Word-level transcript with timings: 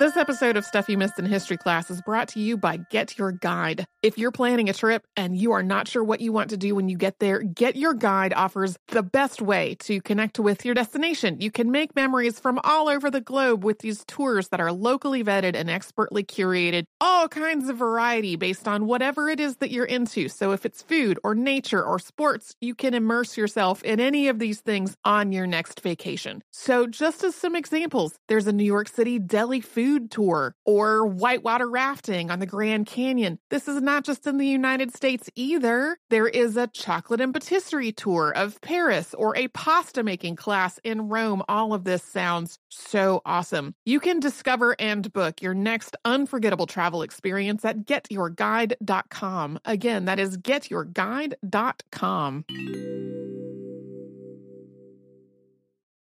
This 0.00 0.16
episode 0.16 0.56
of 0.56 0.64
Stuff 0.64 0.88
You 0.88 0.96
Missed 0.96 1.18
in 1.18 1.26
History 1.26 1.58
class 1.58 1.90
is 1.90 2.00
brought 2.00 2.28
to 2.28 2.40
you 2.40 2.56
by 2.56 2.78
Get 2.88 3.18
Your 3.18 3.32
Guide. 3.32 3.84
If 4.02 4.16
you're 4.16 4.32
planning 4.32 4.70
a 4.70 4.72
trip 4.72 5.06
and 5.14 5.36
you 5.36 5.52
are 5.52 5.62
not 5.62 5.88
sure 5.88 6.02
what 6.02 6.22
you 6.22 6.32
want 6.32 6.48
to 6.48 6.56
do 6.56 6.74
when 6.74 6.88
you 6.88 6.96
get 6.96 7.18
there, 7.18 7.42
Get 7.42 7.76
Your 7.76 7.92
Guide 7.92 8.32
offers 8.32 8.78
the 8.88 9.02
best 9.02 9.42
way 9.42 9.74
to 9.80 10.00
connect 10.00 10.38
with 10.38 10.64
your 10.64 10.74
destination. 10.74 11.42
You 11.42 11.50
can 11.50 11.70
make 11.70 11.94
memories 11.94 12.40
from 12.40 12.58
all 12.64 12.88
over 12.88 13.10
the 13.10 13.20
globe 13.20 13.62
with 13.62 13.80
these 13.80 14.02
tours 14.06 14.48
that 14.48 14.58
are 14.58 14.72
locally 14.72 15.22
vetted 15.22 15.54
and 15.54 15.68
expertly 15.68 16.24
curated, 16.24 16.84
all 16.98 17.28
kinds 17.28 17.68
of 17.68 17.76
variety 17.76 18.36
based 18.36 18.66
on 18.66 18.86
whatever 18.86 19.28
it 19.28 19.38
is 19.38 19.56
that 19.56 19.70
you're 19.70 19.84
into. 19.84 20.30
So 20.30 20.52
if 20.52 20.64
it's 20.64 20.80
food 20.80 21.18
or 21.22 21.34
nature 21.34 21.84
or 21.84 21.98
sports, 21.98 22.54
you 22.62 22.74
can 22.74 22.94
immerse 22.94 23.36
yourself 23.36 23.82
in 23.82 24.00
any 24.00 24.28
of 24.28 24.38
these 24.38 24.60
things 24.60 24.96
on 25.04 25.30
your 25.30 25.46
next 25.46 25.82
vacation. 25.82 26.42
So 26.52 26.86
just 26.86 27.22
as 27.22 27.34
some 27.34 27.54
examples, 27.54 28.14
there's 28.28 28.46
a 28.46 28.52
New 28.54 28.64
York 28.64 28.88
City 28.88 29.18
deli 29.18 29.60
food 29.60 29.89
food 29.90 30.08
tour 30.08 30.54
or 30.64 31.04
whitewater 31.04 31.68
rafting 31.68 32.30
on 32.30 32.38
the 32.38 32.46
Grand 32.46 32.86
Canyon. 32.86 33.40
This 33.50 33.66
is 33.66 33.82
not 33.82 34.04
just 34.04 34.24
in 34.24 34.38
the 34.38 34.46
United 34.46 34.94
States 34.94 35.28
either. 35.34 35.98
There 36.10 36.28
is 36.28 36.56
a 36.56 36.68
chocolate 36.68 37.20
and 37.20 37.34
patisserie 37.34 37.90
tour 37.90 38.32
of 38.36 38.60
Paris 38.60 39.12
or 39.14 39.36
a 39.36 39.48
pasta 39.48 40.04
making 40.04 40.36
class 40.36 40.78
in 40.84 41.08
Rome. 41.08 41.42
All 41.48 41.74
of 41.74 41.82
this 41.82 42.04
sounds 42.04 42.60
so 42.68 43.20
awesome. 43.26 43.74
You 43.84 43.98
can 43.98 44.20
discover 44.20 44.76
and 44.78 45.12
book 45.12 45.42
your 45.42 45.54
next 45.54 45.96
unforgettable 46.04 46.66
travel 46.66 47.02
experience 47.02 47.64
at 47.64 47.86
getyourguide.com. 47.86 49.58
Again, 49.64 50.04
that 50.04 50.20
is 50.20 50.38
getyourguide.com. 50.38 53.29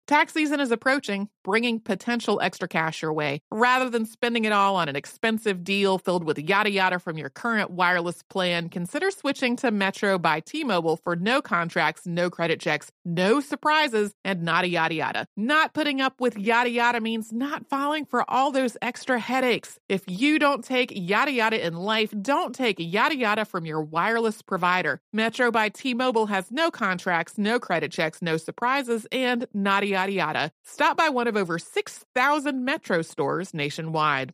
Tax 0.09 0.33
season 0.33 0.59
is 0.59 0.71
approaching, 0.71 1.29
bringing 1.43 1.79
potential 1.79 2.41
extra 2.41 2.67
cash 2.67 3.03
your 3.03 3.13
way. 3.13 3.43
Rather 3.51 3.91
than 3.91 4.07
spending 4.07 4.43
it 4.43 4.51
all 4.51 4.75
on 4.75 4.89
an 4.89 4.95
expensive 4.95 5.63
deal 5.63 5.99
filled 5.99 6.23
with 6.23 6.39
yada 6.39 6.71
yada 6.71 6.97
from 6.97 7.15
your 7.15 7.29
current 7.29 7.69
wireless 7.69 8.23
plan, 8.23 8.69
consider 8.69 9.11
switching 9.11 9.55
to 9.55 9.69
Metro 9.69 10.17
by 10.17 10.39
T 10.39 10.63
Mobile 10.63 10.97
for 10.97 11.15
no 11.15 11.43
contracts, 11.43 12.07
no 12.07 12.31
credit 12.31 12.59
checks, 12.59 12.91
no 13.05 13.39
surprises, 13.39 14.15
and 14.25 14.41
nada 14.41 14.67
yada 14.67 14.95
yada. 14.95 15.27
Not 15.37 15.75
putting 15.75 16.01
up 16.01 16.19
with 16.19 16.39
yada 16.39 16.71
yada 16.71 16.99
means 17.01 17.31
not 17.31 17.67
falling 17.69 18.05
for 18.05 18.27
all 18.27 18.49
those 18.49 18.77
extra 18.81 19.19
headaches. 19.19 19.77
If 19.89 20.05
you 20.07 20.39
don't 20.39 20.65
take 20.65 20.91
yada 20.95 21.31
yada 21.33 21.63
in 21.63 21.75
life, 21.75 22.15
don't 22.19 22.55
take 22.55 22.77
yada 22.79 23.15
yada 23.15 23.45
from 23.45 23.67
your 23.67 23.83
wireless 23.83 24.41
provider. 24.41 25.01
Metro 25.13 25.51
by 25.51 25.69
T 25.69 25.93
Mobile 25.93 26.25
has 26.25 26.51
no 26.51 26.71
contracts, 26.71 27.37
no 27.37 27.59
credit 27.59 27.91
checks, 27.91 28.23
no 28.23 28.37
surprises, 28.37 29.05
and 29.11 29.45
nada 29.53 29.85
yada 29.85 29.98
yada 29.99 30.11
yada, 30.13 30.51
stop 30.63 30.95
by 30.95 31.09
one 31.09 31.27
of 31.27 31.35
over 31.35 31.59
6,000 31.59 32.63
Metro 32.63 33.01
stores 33.01 33.53
nationwide. 33.53 34.33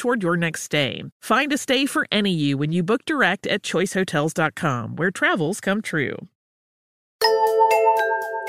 toward 0.01 0.23
your 0.23 0.35
next 0.35 0.63
stay. 0.63 1.03
Find 1.21 1.53
a 1.53 1.57
stay 1.59 1.85
for 1.85 2.07
any 2.11 2.33
you 2.33 2.57
when 2.57 2.71
you 2.71 2.81
book 2.81 3.05
direct 3.05 3.45
at 3.45 3.61
choicehotels.com, 3.61 4.95
where 4.95 5.11
travels 5.11 5.61
come 5.61 5.79
true. 5.79 6.17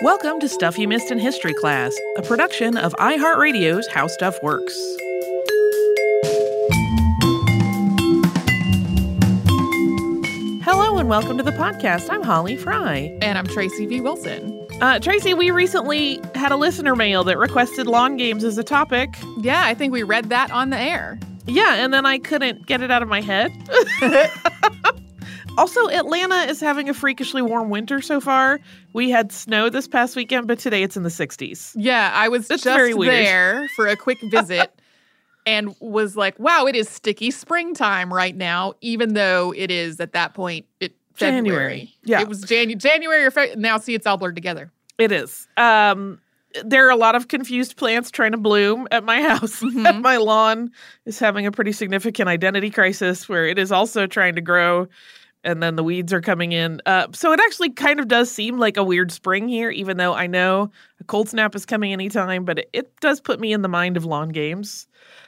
Welcome 0.03 0.41
to 0.41 0.49
Stuff 0.49 0.79
You 0.79 0.89
Missed 0.89 1.11
in 1.11 1.19
History 1.19 1.53
class, 1.53 1.95
a 2.17 2.23
production 2.23 2.79
of 2.79 2.95
iHeartRadio's 2.95 3.87
How 3.87 4.07
Stuff 4.07 4.43
Works. 4.43 4.73
Hello 10.65 10.97
and 10.97 11.11
welcome 11.11 11.37
to 11.37 11.43
the 11.43 11.53
podcast. 11.53 12.09
I'm 12.09 12.23
Holly 12.23 12.57
Fry. 12.57 13.19
And 13.21 13.37
I'm 13.37 13.47
Tracy 13.47 13.85
V. 13.85 14.01
Wilson. 14.01 14.59
Uh, 14.81 14.99
Tracy, 14.99 15.35
we 15.35 15.51
recently 15.51 16.19
had 16.35 16.51
a 16.51 16.57
listener 16.57 16.97
mail 16.97 17.25
that 17.25 17.37
requested 17.37 17.87
lawn 17.87 18.17
games 18.17 18.43
as 18.43 18.57
a 18.57 18.65
topic. 18.65 19.11
Yeah, 19.43 19.67
I 19.67 19.75
think 19.75 19.93
we 19.93 20.03
read 20.03 20.31
that 20.31 20.51
on 20.51 20.71
the 20.71 20.79
air. 20.79 21.19
Yeah, 21.47 21.75
and 21.75 21.93
then 21.93 22.07
I 22.07 22.19
couldn't 22.19 22.67
get 22.67 22.83
it 22.83 22.91
out 22.91 23.03
of 23.03 23.09
my 23.09 23.21
head. 23.21 23.53
also, 25.59 25.89
Atlanta 25.89 26.51
is 26.51 26.61
having 26.61 26.89
a 26.89 26.95
freakishly 26.95 27.43
warm 27.43 27.69
winter 27.71 28.01
so 28.01 28.21
far. 28.21 28.61
We 28.93 29.11
had 29.11 29.33
snow 29.33 29.69
this 29.69 29.89
past 29.89 30.17
weekend, 30.17 30.47
but 30.47 30.59
today 30.59 30.83
it's 30.83 30.97
in 30.97 31.03
the 31.03 31.09
60s. 31.09 31.73
Yeah, 31.77 32.13
I 32.15 32.29
was 32.29 32.49
That's 32.49 32.63
just 32.63 32.99
there 32.99 33.69
for 33.77 33.87
a 33.87 33.97
quick 33.97 34.19
visit 34.31 34.73
and 35.47 35.75
was 35.81 36.17
like, 36.17 36.39
wow, 36.39 36.67
it 36.67 36.77
is 36.77 36.89
sticky 36.89 37.31
springtime 37.31 38.13
right 38.13 38.37
now, 38.37 38.75
even 38.81 39.15
though 39.15 39.53
it 39.57 39.71
is 39.71 40.01
at 40.01 40.13
that 40.13 40.35
point 40.35 40.67
it 40.81 40.95
February. 41.15 41.43
January. 41.43 41.95
Yeah. 42.05 42.21
It 42.21 42.29
was 42.29 42.45
Janu- 42.45 42.79
January 42.79 43.25
or 43.25 43.31
February. 43.31 43.61
Now 43.61 43.79
see 43.79 43.95
it's 43.95 44.07
all 44.07 44.17
blurred 44.17 44.35
together. 44.35 44.71
It 44.99 45.13
is. 45.13 45.49
Um 45.57 46.21
there 46.65 46.87
are 46.87 46.91
a 46.91 46.97
lot 46.97 47.15
of 47.15 47.29
confused 47.29 47.77
plants 47.77 48.11
trying 48.11 48.33
to 48.33 48.39
bloom 48.39 48.89
at 48.91 49.05
my 49.05 49.23
house. 49.29 49.61
Mm-hmm. 49.61 50.03
my 50.03 50.17
lawn 50.17 50.71
is 51.07 51.19
having 51.19 51.47
a 51.47 51.53
pretty 51.53 51.73
significant 51.73 52.29
identity 52.29 52.71
crisis 52.71 53.29
where 53.29 53.47
it 53.47 53.59
is 53.59 53.73
also 53.73 54.07
trying 54.07 54.35
to 54.35 54.41
grow 54.41 54.89
and 55.45 55.63
then 55.63 55.77
the 55.77 55.83
weeds 55.83 56.13
are 56.13 56.21
coming 56.21 56.53
in. 56.53 56.81
Uh, 56.87 57.09
so 57.13 57.33
it 57.33 57.41
actually 57.41 57.71
kind 57.71 57.99
of 57.99 58.09
does 58.09 58.31
seem 58.31 58.59
like 58.59 58.77
a 58.77 58.85
weird 58.85 59.11
spring 59.11 59.49
here, 59.49 59.71
even 59.71 59.97
though 59.97 60.15
I 60.15 60.27
know 60.27 60.71
a 61.01 61.05
cold 61.05 61.29
snap 61.29 61.55
is 61.55 61.67
coming 61.67 61.93
anytime, 61.93 62.45
but 62.45 62.61
it, 62.61 62.71
it 62.73 63.01
does 63.01 63.21
put 63.21 63.41
me 63.41 63.53
in 63.53 63.63
the 63.63 63.69
mind 63.69 63.97
of 63.97 64.05
lawn 64.05 64.29
games. 64.29 64.87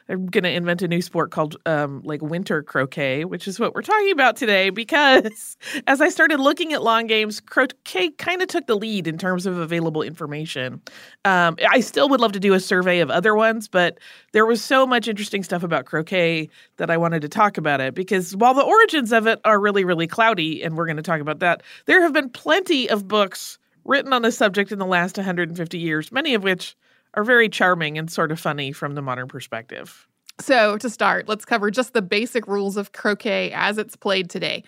I'm 0.09 0.27
going 0.27 0.45
to 0.45 0.51
invent 0.51 0.83
a 0.83 0.89
new 0.89 1.01
sport 1.01 1.31
called 1.31 1.57
um, 1.65 2.03
like 2.05 2.21
winter 2.21 2.63
croquet, 2.63 3.25
which 3.25 3.49
is 3.49 3.59
what 3.59 3.75
we're 3.75 3.83
talking 3.83 4.11
about 4.11 4.37
today. 4.37 4.71
Because 4.71 5.57
as 5.87 6.01
I 6.01 6.11
started 6.11 6.41
looking 6.41 6.73
at 6.73 6.83
long 6.83 7.07
games, 7.07 7.41
croquet 7.41 8.11
kind 8.11 8.43
of 8.43 8.49
took 8.49 8.67
the 8.67 8.77
lead 8.77 9.07
in 9.07 9.17
terms 9.17 9.47
of 9.47 9.57
available 9.57 10.03
information. 10.03 10.83
Um, 11.25 11.57
I 11.69 11.81
still 11.81 12.09
would 12.11 12.21
love 12.21 12.33
to 12.33 12.41
do 12.41 12.53
a 12.53 12.61
survey 12.61 13.01
of 13.01 13.11
other 13.11 13.35
ones, 13.35 13.67
but 13.67 13.99
there 14.33 14.45
was 14.45 14.63
so 14.63 14.87
much 14.87 15.09
interesting 15.09 15.43
stuff 15.43 15.63
about 15.63 15.87
croquet 15.87 16.51
that 16.77 16.91
I 16.91 16.97
wanted 16.97 17.23
to 17.23 17.29
talk 17.29 17.57
about 17.57 17.81
it. 17.81 17.95
Because 17.95 18.37
while 18.37 18.55
the 18.55 18.63
origins 18.63 19.13
of 19.13 19.27
it 19.27 19.41
are 19.45 19.59
really, 19.59 19.85
really 19.85 20.07
cloudy, 20.07 20.63
and 20.63 20.77
we're 20.77 20.87
going 20.87 20.97
to 20.97 21.03
talk 21.03 21.21
about 21.21 21.39
that, 21.39 21.63
there 21.87 22.03
have 22.03 22.13
been 22.13 22.29
plenty 22.29 22.91
of 22.91 23.09
books 23.09 23.59
written 23.85 24.13
on 24.13 24.23
the 24.23 24.33
subject 24.33 24.73
in 24.73 24.79
the 24.79 24.87
last 24.87 25.17
150 25.17 25.79
years, 25.79 26.13
many 26.13 26.35
of 26.35 26.43
which 26.43 26.77
are 27.15 27.25
very 27.25 27.49
charming 27.49 27.99
and 27.99 28.11
sort 28.11 28.33
of 28.33 28.39
funny 28.39 28.73
from 28.73 28.95
the 28.95 29.03
modern 29.03 29.29
perspective. 29.29 30.07
So, 30.41 30.77
to 30.79 30.91
start, 30.91 31.29
let's 31.29 31.45
cover 31.45 31.71
just 31.71 31.93
the 31.93 32.03
basic 32.03 32.47
rules 32.49 32.77
of 32.77 32.93
croquet 32.93 33.53
as 33.53 33.79
it's 33.79 33.95
played 33.95 34.29
today. 34.29 34.65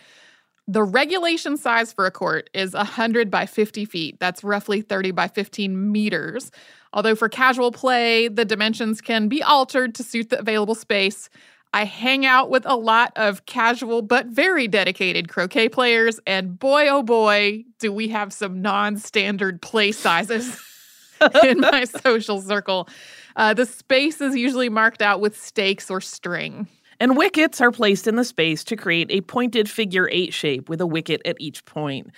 The 0.68 0.82
regulation 0.82 1.56
size 1.56 1.92
for 1.92 2.06
a 2.06 2.10
court 2.10 2.50
is 2.54 2.74
100 2.74 3.30
by 3.30 3.46
50 3.46 3.84
feet. 3.84 4.18
That's 4.18 4.42
roughly 4.42 4.80
30 4.80 5.12
by 5.12 5.28
15 5.28 5.92
meters. 5.92 6.50
Although 6.92 7.14
for 7.14 7.28
casual 7.28 7.72
play, 7.72 8.28
the 8.28 8.44
dimensions 8.44 9.00
can 9.00 9.28
be 9.28 9.42
altered 9.42 9.94
to 9.96 10.02
suit 10.02 10.30
the 10.30 10.38
available 10.38 10.74
space. 10.74 11.28
I 11.72 11.84
hang 11.84 12.24
out 12.24 12.48
with 12.48 12.64
a 12.64 12.74
lot 12.74 13.12
of 13.16 13.46
casual 13.46 14.02
but 14.02 14.26
very 14.26 14.66
dedicated 14.66 15.28
croquet 15.28 15.68
players, 15.68 16.18
and 16.26 16.58
boy, 16.58 16.88
oh 16.88 17.02
boy, 17.02 17.64
do 17.78 17.92
we 17.92 18.08
have 18.08 18.32
some 18.32 18.62
non 18.62 18.96
standard 18.96 19.60
play 19.60 19.92
sizes. 19.92 20.60
in 21.44 21.60
my 21.60 21.84
social 21.84 22.40
circle. 22.40 22.88
Uh, 23.36 23.54
the 23.54 23.66
space 23.66 24.20
is 24.20 24.34
usually 24.34 24.68
marked 24.68 25.02
out 25.02 25.20
with 25.20 25.40
stakes 25.40 25.90
or 25.90 26.00
string. 26.00 26.66
And 26.98 27.16
wickets 27.16 27.60
are 27.60 27.70
placed 27.70 28.06
in 28.06 28.16
the 28.16 28.24
space 28.24 28.64
to 28.64 28.76
create 28.76 29.10
a 29.10 29.20
pointed 29.20 29.68
figure 29.68 30.08
eight 30.10 30.32
shape 30.32 30.68
with 30.68 30.80
a 30.80 30.86
wicket 30.86 31.20
at 31.26 31.36
each 31.38 31.64
point. 31.66 32.10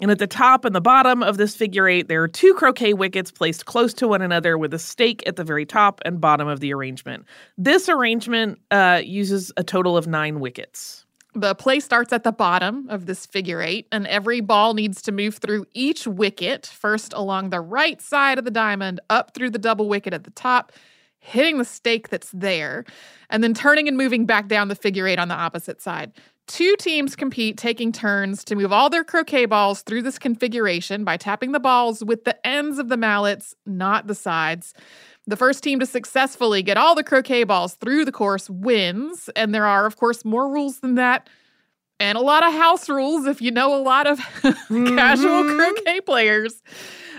And 0.00 0.10
at 0.10 0.18
the 0.18 0.26
top 0.26 0.64
and 0.64 0.74
the 0.74 0.80
bottom 0.80 1.22
of 1.22 1.38
this 1.38 1.56
figure 1.56 1.88
eight, 1.88 2.08
there 2.08 2.22
are 2.22 2.28
two 2.28 2.54
croquet 2.54 2.92
wickets 2.92 3.32
placed 3.32 3.66
close 3.66 3.92
to 3.94 4.06
one 4.06 4.22
another 4.22 4.56
with 4.56 4.72
a 4.72 4.78
stake 4.78 5.26
at 5.26 5.36
the 5.36 5.44
very 5.44 5.66
top 5.66 6.00
and 6.04 6.20
bottom 6.20 6.46
of 6.46 6.60
the 6.60 6.72
arrangement. 6.72 7.24
This 7.56 7.88
arrangement 7.88 8.60
uh, 8.70 9.00
uses 9.04 9.50
a 9.56 9.64
total 9.64 9.96
of 9.96 10.06
nine 10.06 10.38
wickets. 10.38 11.04
The 11.34 11.54
play 11.54 11.80
starts 11.80 12.12
at 12.12 12.24
the 12.24 12.32
bottom 12.32 12.88
of 12.88 13.06
this 13.06 13.26
figure 13.26 13.60
eight, 13.60 13.86
and 13.92 14.06
every 14.06 14.40
ball 14.40 14.74
needs 14.74 15.02
to 15.02 15.12
move 15.12 15.36
through 15.36 15.66
each 15.74 16.06
wicket, 16.06 16.66
first 16.66 17.12
along 17.12 17.50
the 17.50 17.60
right 17.60 18.00
side 18.00 18.38
of 18.38 18.44
the 18.44 18.50
diamond, 18.50 19.00
up 19.10 19.34
through 19.34 19.50
the 19.50 19.58
double 19.58 19.88
wicket 19.88 20.14
at 20.14 20.24
the 20.24 20.30
top, 20.30 20.72
hitting 21.20 21.58
the 21.58 21.64
stake 21.64 22.08
that's 22.08 22.30
there, 22.30 22.84
and 23.28 23.44
then 23.44 23.52
turning 23.52 23.88
and 23.88 23.96
moving 23.96 24.24
back 24.24 24.48
down 24.48 24.68
the 24.68 24.74
figure 24.74 25.06
eight 25.06 25.18
on 25.18 25.28
the 25.28 25.34
opposite 25.34 25.82
side. 25.82 26.12
Two 26.46 26.74
teams 26.76 27.14
compete, 27.14 27.58
taking 27.58 27.92
turns 27.92 28.42
to 28.44 28.56
move 28.56 28.72
all 28.72 28.88
their 28.88 29.04
croquet 29.04 29.44
balls 29.44 29.82
through 29.82 30.00
this 30.00 30.18
configuration 30.18 31.04
by 31.04 31.18
tapping 31.18 31.52
the 31.52 31.60
balls 31.60 32.02
with 32.02 32.24
the 32.24 32.46
ends 32.46 32.78
of 32.78 32.88
the 32.88 32.96
mallets, 32.96 33.54
not 33.66 34.06
the 34.06 34.14
sides. 34.14 34.72
The 35.28 35.36
first 35.36 35.62
team 35.62 35.78
to 35.80 35.84
successfully 35.84 36.62
get 36.62 36.78
all 36.78 36.94
the 36.94 37.04
croquet 37.04 37.44
balls 37.44 37.74
through 37.74 38.06
the 38.06 38.12
course 38.12 38.48
wins, 38.48 39.28
and 39.36 39.54
there 39.54 39.66
are, 39.66 39.84
of 39.84 39.96
course, 39.96 40.24
more 40.24 40.50
rules 40.50 40.80
than 40.80 40.94
that. 40.94 41.28
And 42.00 42.16
a 42.16 42.20
lot 42.20 42.46
of 42.46 42.52
house 42.52 42.88
rules 42.88 43.26
if 43.26 43.42
you 43.42 43.50
know 43.50 43.74
a 43.74 43.82
lot 43.82 44.06
of 44.06 44.18
mm-hmm. 44.42 44.96
casual 44.96 45.44
croquet 45.44 46.00
players. 46.00 46.62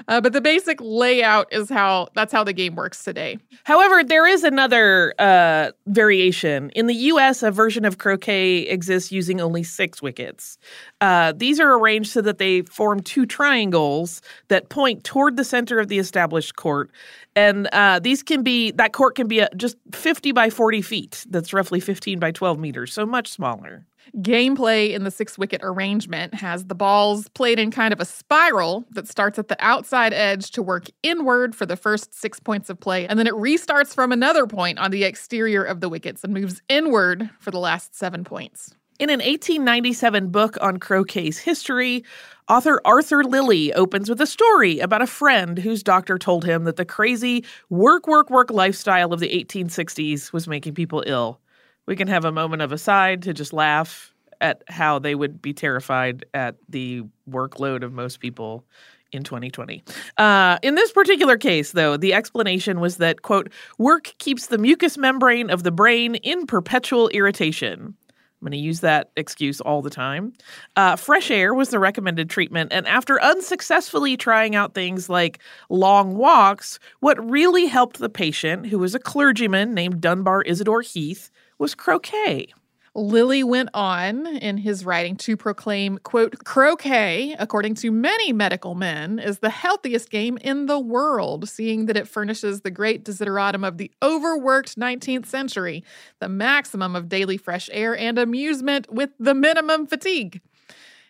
Uh, 0.07 0.21
but 0.21 0.33
the 0.33 0.41
basic 0.41 0.79
layout 0.81 1.51
is 1.51 1.69
how 1.69 2.07
that's 2.15 2.31
how 2.31 2.43
the 2.43 2.53
game 2.53 2.75
works 2.75 3.03
today. 3.03 3.37
However, 3.63 4.03
there 4.03 4.25
is 4.25 4.43
another 4.43 5.13
uh, 5.19 5.71
variation. 5.87 6.69
In 6.71 6.87
the 6.87 6.95
U.S., 6.95 7.43
a 7.43 7.51
version 7.51 7.85
of 7.85 7.97
croquet 7.97 8.59
exists 8.59 9.11
using 9.11 9.41
only 9.41 9.63
six 9.63 10.01
wickets. 10.01 10.57
Uh, 11.01 11.33
these 11.35 11.59
are 11.59 11.77
arranged 11.77 12.11
so 12.11 12.21
that 12.21 12.37
they 12.37 12.61
form 12.63 13.01
two 13.01 13.25
triangles 13.25 14.21
that 14.47 14.69
point 14.69 15.03
toward 15.03 15.37
the 15.37 15.43
center 15.43 15.79
of 15.79 15.89
the 15.89 15.99
established 15.99 16.55
court, 16.55 16.89
and 17.35 17.67
uh, 17.71 17.99
these 17.99 18.23
can 18.23 18.41
be 18.41 18.71
that 18.71 18.93
court 18.93 19.15
can 19.15 19.27
be 19.27 19.45
just 19.55 19.77
50 19.91 20.31
by 20.31 20.49
40 20.49 20.81
feet. 20.81 21.25
That's 21.29 21.53
roughly 21.53 21.79
15 21.79 22.19
by 22.19 22.31
12 22.31 22.57
meters, 22.57 22.93
so 22.93 23.05
much 23.05 23.27
smaller. 23.27 23.85
Gameplay 24.17 24.93
in 24.93 25.03
the 25.03 25.11
six 25.11 25.37
wicket 25.37 25.61
arrangement 25.63 26.33
has 26.33 26.65
the 26.65 26.75
balls 26.75 27.27
played 27.29 27.59
in 27.59 27.71
kind 27.71 27.93
of 27.93 27.99
a 27.99 28.05
spiral 28.05 28.85
that 28.91 29.07
starts 29.07 29.37
at 29.37 29.47
the 29.47 29.57
outside 29.59 30.13
edge 30.13 30.51
to 30.51 30.63
work 30.63 30.85
inward 31.03 31.55
for 31.55 31.65
the 31.65 31.75
first 31.75 32.13
six 32.13 32.39
points 32.39 32.69
of 32.69 32.79
play, 32.79 33.07
and 33.07 33.19
then 33.19 33.27
it 33.27 33.33
restarts 33.33 33.93
from 33.93 34.11
another 34.11 34.47
point 34.47 34.79
on 34.79 34.91
the 34.91 35.03
exterior 35.03 35.63
of 35.63 35.79
the 35.79 35.89
wickets 35.89 36.23
and 36.23 36.33
moves 36.33 36.61
inward 36.69 37.29
for 37.39 37.51
the 37.51 37.59
last 37.59 37.95
seven 37.95 38.23
points. 38.23 38.73
In 38.99 39.09
an 39.09 39.19
1897 39.19 40.29
book 40.29 40.57
on 40.59 40.77
croquet's 40.77 41.37
history, 41.37 42.03
author 42.49 42.81
Arthur 42.83 43.23
Lillie 43.23 43.73
opens 43.73 44.09
with 44.09 44.19
a 44.19 44.27
story 44.27 44.79
about 44.79 45.01
a 45.01 45.07
friend 45.07 45.57
whose 45.57 45.83
doctor 45.83 46.17
told 46.17 46.43
him 46.43 46.65
that 46.65 46.75
the 46.75 46.83
crazy 46.83 47.45
work, 47.69 48.07
work, 48.07 48.29
work 48.29 48.51
lifestyle 48.51 49.13
of 49.13 49.21
the 49.21 49.29
1860s 49.29 50.33
was 50.33 50.49
making 50.49 50.73
people 50.73 51.03
ill 51.07 51.39
we 51.89 51.95
can 51.95 52.07
have 52.07 52.23
a 52.23 52.31
moment 52.31 52.61
of 52.61 52.71
aside 52.71 53.23
to 53.23 53.33
just 53.33 53.51
laugh 53.51 54.13
at 54.39 54.61
how 54.67 54.99
they 54.99 55.15
would 55.15 55.41
be 55.41 55.53
terrified 55.53 56.23
at 56.35 56.55
the 56.69 57.01
workload 57.27 57.81
of 57.81 57.91
most 57.91 58.19
people 58.19 58.63
in 59.11 59.23
2020. 59.23 59.83
Uh, 60.19 60.59
in 60.61 60.75
this 60.75 60.91
particular 60.91 61.35
case, 61.35 61.71
though, 61.71 61.97
the 61.97 62.13
explanation 62.13 62.79
was 62.79 62.97
that, 62.97 63.23
quote, 63.23 63.51
work 63.79 64.13
keeps 64.19 64.47
the 64.47 64.59
mucous 64.59 64.99
membrane 64.99 65.49
of 65.49 65.63
the 65.63 65.71
brain 65.71 66.13
in 66.13 66.45
perpetual 66.45 67.07
irritation. 67.09 67.95
I'm 68.39 68.45
going 68.45 68.51
to 68.51 68.57
use 68.59 68.81
that 68.81 69.09
excuse 69.17 69.59
all 69.59 69.81
the 69.81 69.89
time. 69.89 70.33
Uh, 70.75 70.95
fresh 70.95 71.31
air 71.31 71.55
was 71.55 71.69
the 71.69 71.79
recommended 71.79 72.29
treatment. 72.29 72.71
And 72.71 72.87
after 72.87 73.19
unsuccessfully 73.19 74.15
trying 74.15 74.55
out 74.55 74.75
things 74.75 75.09
like 75.09 75.39
long 75.69 76.15
walks, 76.15 76.77
what 76.99 77.17
really 77.27 77.65
helped 77.65 77.97
the 77.97 78.09
patient, 78.09 78.67
who 78.67 78.77
was 78.77 78.93
a 78.93 78.99
clergyman 78.99 79.73
named 79.73 80.01
Dunbar 80.01 80.43
Isidore 80.43 80.83
Heath, 80.83 81.31
was 81.59 81.75
croquet. 81.75 82.47
Lillie 82.95 83.43
went 83.43 83.69
on 83.73 84.25
in 84.25 84.57
his 84.57 84.83
writing 84.83 85.15
to 85.17 85.37
proclaim, 85.37 85.99
quote, 85.99 86.43
croquet, 86.43 87.35
according 87.37 87.75
to 87.75 87.91
many 87.91 88.33
medical 88.33 88.73
men, 88.73 89.19
is 89.19 89.39
the 89.39 89.49
healthiest 89.49 90.09
game 90.09 90.37
in 90.41 90.65
the 90.65 90.79
world, 90.79 91.47
seeing 91.47 91.85
that 91.85 91.95
it 91.95 92.07
furnishes 92.07 92.61
the 92.61 92.71
great 92.71 93.05
desideratum 93.05 93.65
of 93.65 93.77
the 93.77 93.91
overworked 94.01 94.77
19th 94.77 95.27
century, 95.27 95.83
the 96.19 96.29
maximum 96.29 96.95
of 96.95 97.09
daily 97.09 97.37
fresh 97.37 97.69
air 97.71 97.95
and 97.95 98.17
amusement 98.17 98.91
with 98.91 99.11
the 99.19 99.35
minimum 99.35 99.85
fatigue. 99.85 100.41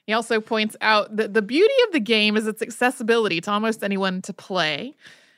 He 0.05 0.13
also 0.13 0.41
points 0.41 0.75
out 0.81 1.15
that 1.15 1.33
the 1.33 1.41
beauty 1.41 1.73
of 1.87 1.93
the 1.93 1.99
game 1.99 2.35
is 2.35 2.47
its 2.47 2.61
accessibility 2.61 3.39
to 3.41 3.51
almost 3.51 3.83
anyone 3.83 4.21
to 4.23 4.33
play. 4.33 4.95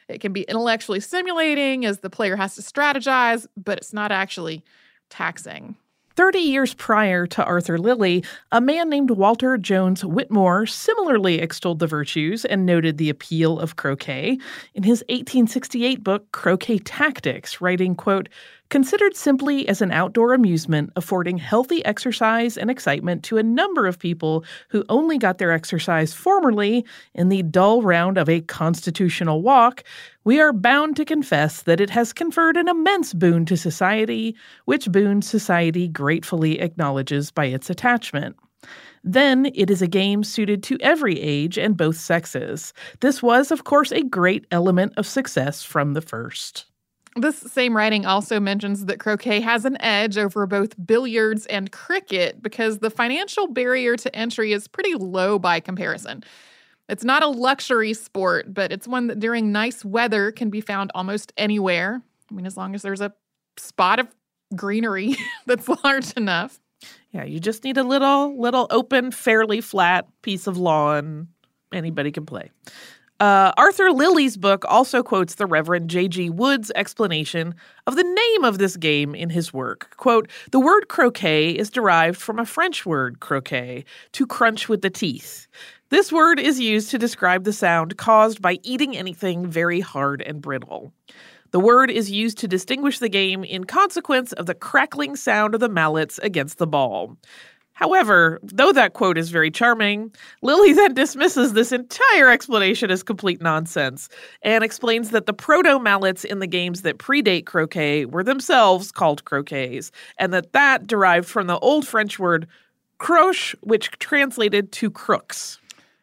It 0.07 0.21
can 0.21 0.33
be 0.33 0.43
intellectually 0.43 1.01
stimulating 1.01 1.85
as 1.85 1.99
the 1.99 2.09
player 2.09 2.35
has 2.35 2.55
to 2.55 2.61
strategize, 2.61 3.47
but 3.55 3.77
it's 3.77 3.93
not 3.93 4.11
actually 4.11 4.63
taxing. 5.11 5.75
30 6.15 6.39
years 6.39 6.73
prior 6.73 7.25
to 7.25 7.43
Arthur 7.43 7.77
Lillie, 7.77 8.23
a 8.51 8.59
man 8.59 8.89
named 8.89 9.11
Walter 9.11 9.57
Jones 9.57 10.03
Whitmore 10.03 10.65
similarly 10.65 11.39
extolled 11.39 11.79
the 11.79 11.87
virtues 11.87 12.43
and 12.43 12.65
noted 12.65 12.97
the 12.97 13.09
appeal 13.09 13.59
of 13.59 13.75
croquet 13.75 14.37
in 14.73 14.83
his 14.83 15.03
1868 15.09 16.03
book 16.03 16.31
Croquet 16.31 16.79
Tactics, 16.79 17.61
writing, 17.61 17.95
quote, 17.95 18.27
Considered 18.71 19.18
simply 19.18 19.68
as 19.68 19.81
an 19.81 19.91
outdoor 19.91 20.33
amusement, 20.33 20.94
affording 20.95 21.38
healthy 21.38 21.83
exercise 21.83 22.57
and 22.57 22.71
excitement 22.71 23.21
to 23.23 23.38
a 23.38 23.44
number 23.44 23.85
of 23.85 24.00
people 24.00 24.45
who 24.69 24.85
only 24.88 25.18
got 25.18 25.39
their 25.39 25.51
exercise 25.51 26.13
formerly 26.13 26.85
in 27.13 27.27
the 27.27 27.44
dull 27.44 27.81
round 27.81 28.18
of 28.18 28.29
a 28.29 28.39
constitutional 28.39 29.41
walk, 29.41 29.83
we 30.23 30.39
are 30.39 30.53
bound 30.53 30.95
to 30.95 31.03
confess 31.03 31.63
that 31.63 31.81
it 31.81 31.89
has 31.89 32.13
conferred 32.13 32.56
an 32.56 32.69
immense 32.69 33.13
boon 33.13 33.45
to 33.47 33.57
society, 33.57 34.38
which 34.63 34.89
boon 34.89 35.21
society 35.21 35.89
gratefully 35.89 36.62
acknowledges 36.62 37.29
by 37.29 37.47
its 37.47 37.69
attachment. 37.69 38.38
Then 39.03 39.47
it 39.53 39.69
is 39.69 39.81
a 39.81 39.88
game 39.88 40.24
suited 40.24 40.63
to 40.63 40.77
every 40.79 41.19
age 41.19 41.57
and 41.57 41.75
both 41.75 41.97
sexes. 41.97 42.71
This 43.01 43.21
was, 43.21 43.51
of 43.51 43.65
course, 43.65 43.91
a 43.91 44.01
great 44.01 44.47
element 44.50 44.94
of 44.95 45.06
success 45.06 45.62
from 45.62 45.94
the 45.94 46.01
first. 46.01 46.70
This 47.17 47.37
same 47.37 47.75
writing 47.75 48.05
also 48.05 48.39
mentions 48.39 48.85
that 48.85 48.99
croquet 48.99 49.41
has 49.41 49.65
an 49.65 49.79
edge 49.81 50.17
over 50.17 50.45
both 50.47 50.73
billiards 50.85 51.45
and 51.47 51.71
cricket 51.71 52.41
because 52.41 52.79
the 52.79 52.89
financial 52.89 53.47
barrier 53.47 53.97
to 53.97 54.15
entry 54.15 54.53
is 54.53 54.67
pretty 54.67 54.93
low 54.93 55.37
by 55.37 55.59
comparison. 55.59 56.23
It's 56.87 57.03
not 57.03 57.21
a 57.21 57.27
luxury 57.27 57.93
sport, 57.93 58.53
but 58.53 58.71
it's 58.71 58.87
one 58.87 59.07
that 59.07 59.19
during 59.19 59.51
nice 59.51 59.83
weather 59.83 60.31
can 60.31 60.49
be 60.49 60.61
found 60.61 60.91
almost 60.95 61.33
anywhere. 61.35 62.01
I 62.29 62.33
mean, 62.33 62.45
as 62.45 62.55
long 62.55 62.75
as 62.75 62.81
there's 62.81 63.01
a 63.01 63.13
spot 63.57 63.99
of 63.99 64.07
greenery 64.55 65.15
that's 65.45 65.67
large 65.83 66.13
enough. 66.13 66.59
Yeah, 67.12 67.25
you 67.25 67.39
just 67.39 67.63
need 67.63 67.77
a 67.77 67.83
little, 67.83 68.39
little 68.39 68.67
open, 68.71 69.12
fairly 69.12 69.59
flat 69.59 70.07
piece 70.21 70.47
of 70.47 70.57
lawn. 70.57 71.27
Anybody 71.74 72.12
can 72.12 72.25
play. 72.25 72.51
Uh, 73.21 73.51
Arthur 73.55 73.91
Lillie's 73.91 74.35
book 74.35 74.65
also 74.67 75.03
quotes 75.03 75.35
the 75.35 75.45
Reverend 75.45 75.91
J.G. 75.91 76.31
Wood's 76.31 76.71
explanation 76.73 77.53
of 77.85 77.95
the 77.95 78.03
name 78.03 78.43
of 78.43 78.57
this 78.57 78.75
game 78.75 79.13
in 79.13 79.29
his 79.29 79.53
work. 79.53 79.95
Quote, 79.97 80.27
the 80.49 80.59
word 80.59 80.87
croquet 80.87 81.51
is 81.51 81.69
derived 81.69 82.19
from 82.19 82.39
a 82.39 82.47
French 82.47 82.83
word, 82.83 83.19
croquet, 83.19 83.85
to 84.13 84.25
crunch 84.25 84.67
with 84.67 84.81
the 84.81 84.89
teeth. 84.89 85.45
This 85.89 86.11
word 86.11 86.39
is 86.39 86.59
used 86.59 86.89
to 86.89 86.97
describe 86.97 87.43
the 87.43 87.53
sound 87.53 87.95
caused 87.95 88.41
by 88.41 88.57
eating 88.63 88.97
anything 88.97 89.45
very 89.45 89.81
hard 89.81 90.23
and 90.23 90.41
brittle. 90.41 90.91
The 91.51 91.59
word 91.59 91.91
is 91.91 92.09
used 92.09 92.39
to 92.39 92.47
distinguish 92.47 92.97
the 92.97 93.09
game 93.09 93.43
in 93.43 93.65
consequence 93.65 94.31
of 94.31 94.47
the 94.47 94.55
crackling 94.55 95.15
sound 95.15 95.53
of 95.53 95.59
the 95.59 95.69
mallets 95.69 96.17
against 96.23 96.57
the 96.57 96.65
ball. 96.65 97.17
However, 97.81 98.39
though 98.43 98.71
that 98.73 98.93
quote 98.93 99.17
is 99.17 99.31
very 99.31 99.50
charming, 99.50 100.13
Lillie 100.43 100.73
then 100.73 100.93
dismisses 100.93 101.53
this 101.53 101.71
entire 101.71 102.29
explanation 102.29 102.91
as 102.91 103.01
complete 103.01 103.41
nonsense 103.41 104.07
and 104.43 104.63
explains 104.63 105.09
that 105.09 105.25
the 105.25 105.33
proto 105.33 105.79
mallets 105.79 106.23
in 106.23 106.38
the 106.38 106.47
games 106.47 106.83
that 106.83 107.00
predate 107.00 107.47
croquet 107.47 108.05
were 108.05 108.23
themselves 108.23 108.91
called 108.91 109.25
croquets, 109.25 109.91
and 110.19 110.31
that 110.31 110.53
that 110.53 110.85
derived 110.85 111.27
from 111.27 111.47
the 111.47 111.57
Old 111.57 111.88
French 111.88 112.19
word 112.19 112.47
croche, 113.00 113.55
which 113.61 113.89
translated 113.97 114.71
to 114.73 114.91
crooks. 114.91 115.57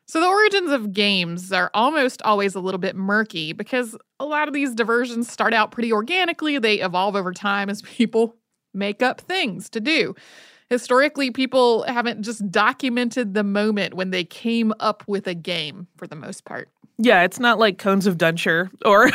So 0.07 0.21
the 0.21 0.27
origins 0.27 0.73
of 0.73 0.93
games 0.93 1.53
are 1.53 1.71
almost 1.75 2.21
always 2.23 2.57
a 2.57 2.61
little 2.61 2.81
bit 2.81 2.97
murky 2.97 3.53
because 3.53 3.97
a 4.19 4.25
lot 4.25 4.49
of 4.49 4.55
these 4.55 4.75
diversions 4.75 5.31
start 5.31 5.55
out 5.55 5.71
pretty 5.71 5.93
organically. 5.93 6.59
They 6.59 6.81
evolve 6.81 7.15
over 7.15 7.33
time 7.33 7.71
as 7.71 7.83
people 7.83 8.35
make 8.75 9.01
up 9.01 9.21
things 9.21 9.71
to 9.71 9.79
do 9.79 10.17
historically 10.71 11.31
people 11.31 11.83
haven't 11.85 12.23
just 12.23 12.51
documented 12.51 13.35
the 13.35 13.45
moment 13.45 13.95
when 13.95 14.11
they 14.11 14.25
came 14.25 14.73
up 14.81 15.03
with 15.07 15.27
a 15.27 15.35
game 15.35 15.87
for 15.97 16.07
the 16.07 16.17
most 16.17 16.45
part. 16.45 16.69
Yeah, 17.01 17.23
it's 17.23 17.39
not 17.39 17.61
like 17.61 17.79
Cones 17.79 18.09
of 18.09 18.19
Dunshire 18.19 18.71
or 18.85 19.11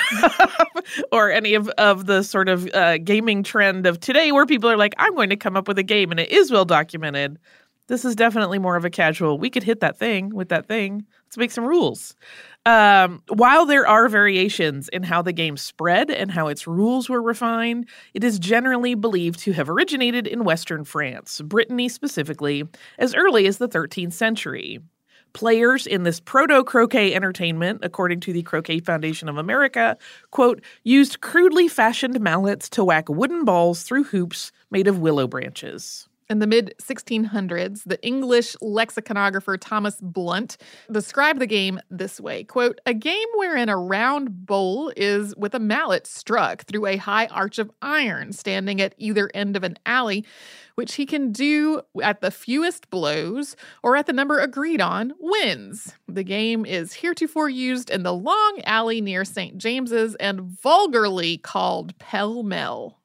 or 1.12 1.30
any 1.30 1.54
of, 1.54 1.68
of 1.78 2.06
the 2.06 2.24
sort 2.24 2.48
of 2.48 2.68
uh, 2.74 2.98
gaming 2.98 3.44
trend 3.44 3.86
of 3.86 4.00
today 4.00 4.32
where 4.32 4.46
people 4.46 4.70
are 4.70 4.78
like, 4.78 4.96
I'm 4.98 5.14
going 5.16 5.30
to 5.30 5.36
come 5.36 5.58
up 5.58 5.68
with 5.68 5.78
a 5.78 5.84
game 5.84 6.10
and 6.10 6.20
it 6.20 6.32
is 6.32 6.50
well 6.50 6.64
documented. 6.64 7.38
This 7.88 8.06
is 8.06 8.16
definitely 8.16 8.58
more 8.58 8.78
of 8.78 8.86
a 8.86 8.90
casual, 8.90 9.38
we 9.38 9.50
could 9.50 9.64
hit 9.64 9.82
that 9.82 10.00
thing 10.00 10.34
with 10.34 10.48
that 10.48 10.66
thing. 10.66 11.06
Let's 11.34 11.40
make 11.40 11.52
some 11.52 11.66
rules. 11.66 12.16
Um, 12.64 13.24
while 13.28 13.66
there 13.66 13.88
are 13.88 14.08
variations 14.08 14.88
in 14.90 15.02
how 15.02 15.24
the 15.24 15.34
game 15.34 15.58
spread 15.58 16.12
and 16.12 16.30
how 16.30 16.48
its 16.48 16.68
rules 16.68 17.10
were 17.10 17.24
refined, 17.24 17.90
it 18.14 18.24
is 18.24 18.38
generally 18.38 18.94
believed 18.94 19.40
to 19.40 19.54
have 19.54 19.68
originated 19.68 20.28
in 20.28 20.44
Western 20.44 20.84
France, 20.84 21.42
Brittany 21.42 21.90
specifically, 21.90 22.66
as 23.00 23.16
early 23.16 23.48
as 23.48 23.58
the 23.58 23.68
13th 23.68 24.14
century. 24.14 24.80
Players 25.34 25.88
in 25.88 26.04
this 26.04 26.20
proto 26.20 26.64
croquet 26.64 27.16
entertainment, 27.16 27.80
according 27.82 28.20
to 28.20 28.32
the 28.32 28.44
Croquet 28.44 28.82
Foundation 28.82 29.28
of 29.28 29.40
America, 29.40 29.98
quote, 30.30 30.64
used 30.84 31.20
crudely 31.22 31.68
fashioned 31.68 32.20
mallets 32.22 32.70
to 32.70 32.84
whack 32.84 33.10
wooden 33.10 33.44
balls 33.44 33.82
through 33.82 34.04
hoops 34.04 34.52
made 34.70 34.88
of 34.88 35.00
willow 35.00 35.26
branches. 35.26 36.08
In 36.30 36.40
the 36.40 36.48
mid 36.48 36.74
1600s, 36.82 37.84
the 37.86 38.02
English 38.06 38.56
lexicographer 38.62 39.58
Thomas 39.58 40.00
Blount 40.02 40.58
described 40.92 41.40
the 41.40 41.48
game 41.48 41.80
this 41.90 42.20
way 42.20 42.44
quote, 42.44 42.80
A 42.86 42.94
game 42.94 43.28
wherein 43.36 43.70
a 43.70 43.78
round 43.78 44.46
bowl 44.46 44.92
is 44.96 45.36
with 45.36 45.54
a 45.54 45.60
mallet 45.60 46.08
struck 46.08 46.64
through 46.64 46.86
a 46.86 46.98
high 46.98 47.28
arch 47.28 47.60
of 47.60 47.72
iron 47.82 48.32
standing 48.32 48.80
at 48.82 48.96
either 48.98 49.30
end 49.34 49.58
of 49.58 49.64
an 49.64 49.78
alley, 49.86 50.26
which 50.76 50.96
he 50.96 51.06
can 51.06 51.32
do 51.32 51.82
at 52.02 52.22
the 52.22 52.32
fewest 52.32 52.90
blows 52.90 53.56
or 53.84 53.96
at 53.96 54.06
the 54.06 54.14
number 54.14 54.40
agreed 54.40 54.82
on, 54.82 55.14
wins. 55.20 55.94
The 56.08 56.24
game 56.24 56.66
is 56.66 56.94
heretofore 56.94 57.50
used 57.50 57.90
in 57.90 58.04
the 58.04 58.14
long 58.14 58.62
alley 58.66 59.02
near 59.02 59.26
St. 59.26 59.58
James's 59.58 60.16
and 60.16 60.42
vulgarly 60.42 61.38
called 61.38 61.98
Pell 62.00 62.44
Mell. 62.44 63.00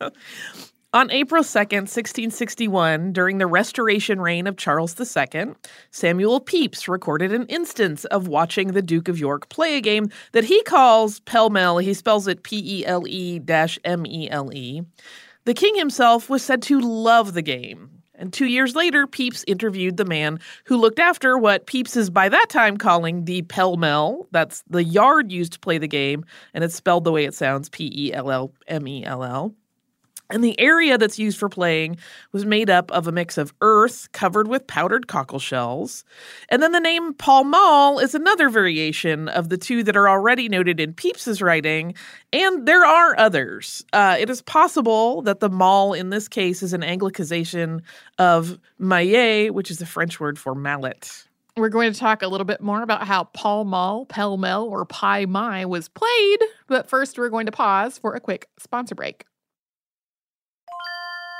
On 0.94 1.10
April 1.10 1.42
2nd, 1.42 1.90
1661, 1.90 3.12
during 3.12 3.38
the 3.38 3.48
restoration 3.48 4.20
reign 4.20 4.46
of 4.46 4.56
Charles 4.56 4.94
II, 5.00 5.46
Samuel 5.90 6.38
Pepys 6.38 6.86
recorded 6.86 7.32
an 7.32 7.46
instance 7.46 8.04
of 8.04 8.28
watching 8.28 8.68
the 8.68 8.80
Duke 8.80 9.08
of 9.08 9.18
York 9.18 9.48
play 9.48 9.76
a 9.76 9.80
game 9.80 10.08
that 10.30 10.44
he 10.44 10.62
calls 10.62 11.18
Pell 11.18 11.50
Mell. 11.50 11.78
He 11.78 11.94
spells 11.94 12.28
it 12.28 12.44
P 12.44 12.78
E 12.78 12.86
L 12.86 13.08
E 13.08 13.42
M 13.82 14.06
E 14.06 14.30
L 14.30 14.54
E. 14.54 14.82
The 15.46 15.54
king 15.54 15.74
himself 15.74 16.30
was 16.30 16.44
said 16.44 16.62
to 16.62 16.78
love 16.78 17.34
the 17.34 17.42
game. 17.42 17.90
And 18.14 18.32
two 18.32 18.46
years 18.46 18.76
later, 18.76 19.08
Pepys 19.08 19.42
interviewed 19.48 19.96
the 19.96 20.04
man 20.04 20.38
who 20.66 20.76
looked 20.76 21.00
after 21.00 21.36
what 21.36 21.66
Pepys 21.66 21.96
is 21.96 22.08
by 22.08 22.28
that 22.28 22.46
time 22.50 22.76
calling 22.76 23.24
the 23.24 23.42
Pell 23.42 23.76
Mell. 23.76 24.28
That's 24.30 24.62
the 24.70 24.84
yard 24.84 25.32
used 25.32 25.54
to 25.54 25.58
play 25.58 25.78
the 25.78 25.88
game, 25.88 26.24
and 26.54 26.62
it's 26.62 26.76
spelled 26.76 27.02
the 27.02 27.10
way 27.10 27.24
it 27.24 27.34
sounds 27.34 27.68
P 27.68 27.92
E 27.92 28.12
L 28.12 28.30
L 28.30 28.52
M 28.68 28.86
E 28.86 29.04
L 29.04 29.24
L. 29.24 29.56
And 30.30 30.42
the 30.42 30.58
area 30.58 30.96
that's 30.96 31.18
used 31.18 31.38
for 31.38 31.48
playing 31.48 31.98
was 32.32 32.46
made 32.46 32.70
up 32.70 32.90
of 32.90 33.06
a 33.06 33.12
mix 33.12 33.36
of 33.36 33.52
earth 33.60 34.08
covered 34.12 34.48
with 34.48 34.66
powdered 34.66 35.06
cockle 35.06 35.38
shells. 35.38 36.04
And 36.48 36.62
then 36.62 36.72
the 36.72 36.80
name 36.80 37.12
Pall 37.14 37.44
Mall 37.44 37.98
is 37.98 38.14
another 38.14 38.48
variation 38.48 39.28
of 39.28 39.50
the 39.50 39.58
two 39.58 39.82
that 39.84 39.96
are 39.96 40.08
already 40.08 40.48
noted 40.48 40.80
in 40.80 40.94
Pepys's 40.94 41.42
writing, 41.42 41.94
and 42.32 42.66
there 42.66 42.84
are 42.84 43.18
others. 43.18 43.84
Uh, 43.92 44.16
it 44.18 44.30
is 44.30 44.40
possible 44.42 45.20
that 45.22 45.40
the 45.40 45.50
mall 45.50 45.92
in 45.92 46.10
this 46.10 46.26
case 46.26 46.62
is 46.62 46.72
an 46.72 46.80
anglicization 46.80 47.82
of 48.18 48.58
maillet, 48.78 49.52
which 49.52 49.70
is 49.70 49.82
a 49.82 49.86
French 49.86 50.18
word 50.20 50.38
for 50.38 50.54
mallet. 50.54 51.26
We're 51.56 51.68
going 51.68 51.92
to 51.92 51.98
talk 51.98 52.22
a 52.22 52.28
little 52.28 52.46
bit 52.46 52.60
more 52.60 52.82
about 52.82 53.06
how 53.06 53.24
Pall 53.24 53.64
Mall, 53.64 54.06
Pell 54.06 54.36
Mell, 54.36 54.64
or 54.64 54.84
Pai 54.84 55.26
Mai 55.26 55.64
was 55.66 55.88
played, 55.88 56.40
but 56.66 56.88
first 56.88 57.16
we're 57.16 57.28
going 57.28 57.46
to 57.46 57.52
pause 57.52 57.98
for 57.98 58.14
a 58.14 58.20
quick 58.20 58.48
sponsor 58.58 58.96
break. 58.96 59.24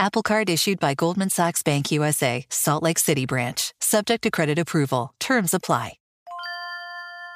Apple 0.00 0.22
Card 0.22 0.48
issued 0.48 0.78
by 0.78 0.94
Goldman 0.94 1.28
Sachs 1.28 1.64
Bank 1.64 1.90
USA, 1.90 2.46
Salt 2.48 2.84
Lake 2.84 3.00
City 3.00 3.26
branch. 3.26 3.74
Subject 3.80 4.22
to 4.22 4.30
credit 4.30 4.56
approval. 4.56 5.12
Terms 5.18 5.52
apply. 5.52 5.94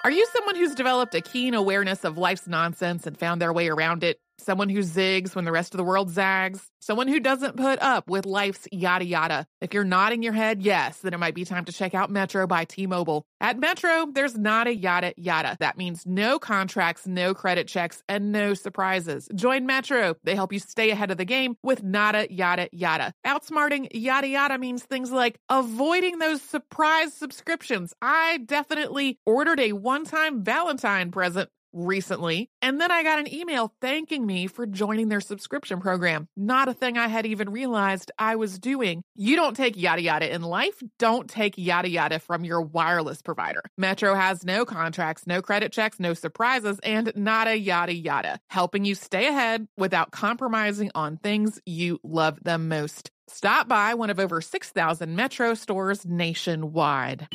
Are 0.04 0.10
you 0.12 0.26
someone 0.32 0.56
who's 0.56 0.74
developed 0.74 1.14
a 1.14 1.20
keen 1.20 1.54
awareness 1.54 2.04
of 2.04 2.18
life's 2.18 2.46
nonsense 2.46 3.06
and 3.06 3.18
found 3.18 3.40
their 3.42 3.52
way 3.52 3.68
around 3.68 4.02
it? 4.02 4.20
Someone 4.42 4.68
who 4.68 4.80
zigs 4.80 5.36
when 5.36 5.44
the 5.44 5.52
rest 5.52 5.72
of 5.72 5.78
the 5.78 5.84
world 5.84 6.10
zags? 6.10 6.68
Someone 6.80 7.06
who 7.06 7.20
doesn't 7.20 7.56
put 7.56 7.80
up 7.80 8.10
with 8.10 8.26
life's 8.26 8.66
yada 8.72 9.04
yada? 9.04 9.46
If 9.60 9.72
you're 9.72 9.84
nodding 9.84 10.24
your 10.24 10.32
head 10.32 10.62
yes, 10.62 10.98
then 10.98 11.14
it 11.14 11.18
might 11.18 11.36
be 11.36 11.44
time 11.44 11.64
to 11.66 11.72
check 11.72 11.94
out 11.94 12.10
Metro 12.10 12.48
by 12.48 12.64
T 12.64 12.88
Mobile. 12.88 13.24
At 13.40 13.60
Metro, 13.60 14.08
there's 14.12 14.36
not 14.36 14.66
a 14.66 14.74
yada 14.74 15.14
yada. 15.16 15.56
That 15.60 15.78
means 15.78 16.04
no 16.06 16.40
contracts, 16.40 17.06
no 17.06 17.34
credit 17.34 17.68
checks, 17.68 18.02
and 18.08 18.32
no 18.32 18.54
surprises. 18.54 19.28
Join 19.32 19.64
Metro. 19.64 20.16
They 20.24 20.34
help 20.34 20.52
you 20.52 20.58
stay 20.58 20.90
ahead 20.90 21.12
of 21.12 21.18
the 21.18 21.24
game 21.24 21.56
with 21.62 21.84
nada 21.84 22.26
yada 22.28 22.68
yada. 22.72 23.12
Outsmarting 23.24 23.88
yada 23.94 24.26
yada 24.26 24.58
means 24.58 24.82
things 24.82 25.12
like 25.12 25.38
avoiding 25.48 26.18
those 26.18 26.42
surprise 26.42 27.14
subscriptions. 27.14 27.94
I 28.02 28.38
definitely 28.38 29.20
ordered 29.24 29.60
a 29.60 29.72
one 29.72 30.04
time 30.04 30.42
Valentine 30.42 31.12
present 31.12 31.48
recently, 31.72 32.50
and 32.60 32.80
then 32.80 32.90
I 32.90 33.02
got 33.02 33.18
an 33.18 33.32
email 33.32 33.72
thanking 33.80 34.24
me 34.26 34.46
for 34.46 34.66
joining 34.66 35.08
their 35.08 35.20
subscription 35.20 35.80
program. 35.80 36.28
Not 36.36 36.68
a 36.68 36.74
thing 36.74 36.98
I 36.98 37.08
had 37.08 37.26
even 37.26 37.50
realized 37.50 38.10
I 38.18 38.36
was 38.36 38.58
doing. 38.58 39.02
You 39.14 39.36
don't 39.36 39.56
take 39.56 39.76
yada 39.76 40.02
yada 40.02 40.32
in 40.32 40.42
life, 40.42 40.82
don't 40.98 41.28
take 41.28 41.54
yada 41.56 41.88
yada 41.88 42.18
from 42.18 42.44
your 42.44 42.60
wireless 42.60 43.22
provider. 43.22 43.62
Metro 43.76 44.14
has 44.14 44.44
no 44.44 44.64
contracts, 44.64 45.26
no 45.26 45.42
credit 45.42 45.72
checks, 45.72 45.98
no 45.98 46.14
surprises, 46.14 46.78
and 46.82 47.12
not 47.16 47.48
a 47.48 47.56
yada 47.56 47.94
yada, 47.94 48.38
helping 48.48 48.84
you 48.84 48.94
stay 48.94 49.28
ahead 49.28 49.66
without 49.76 50.10
compromising 50.10 50.90
on 50.94 51.16
things 51.16 51.60
you 51.66 51.98
love 52.02 52.38
the 52.42 52.58
most. 52.58 53.10
Stop 53.28 53.68
by 53.68 53.94
one 53.94 54.10
of 54.10 54.18
over 54.18 54.40
6,000 54.40 55.16
Metro 55.16 55.54
stores 55.54 56.04
nationwide. 56.04 57.28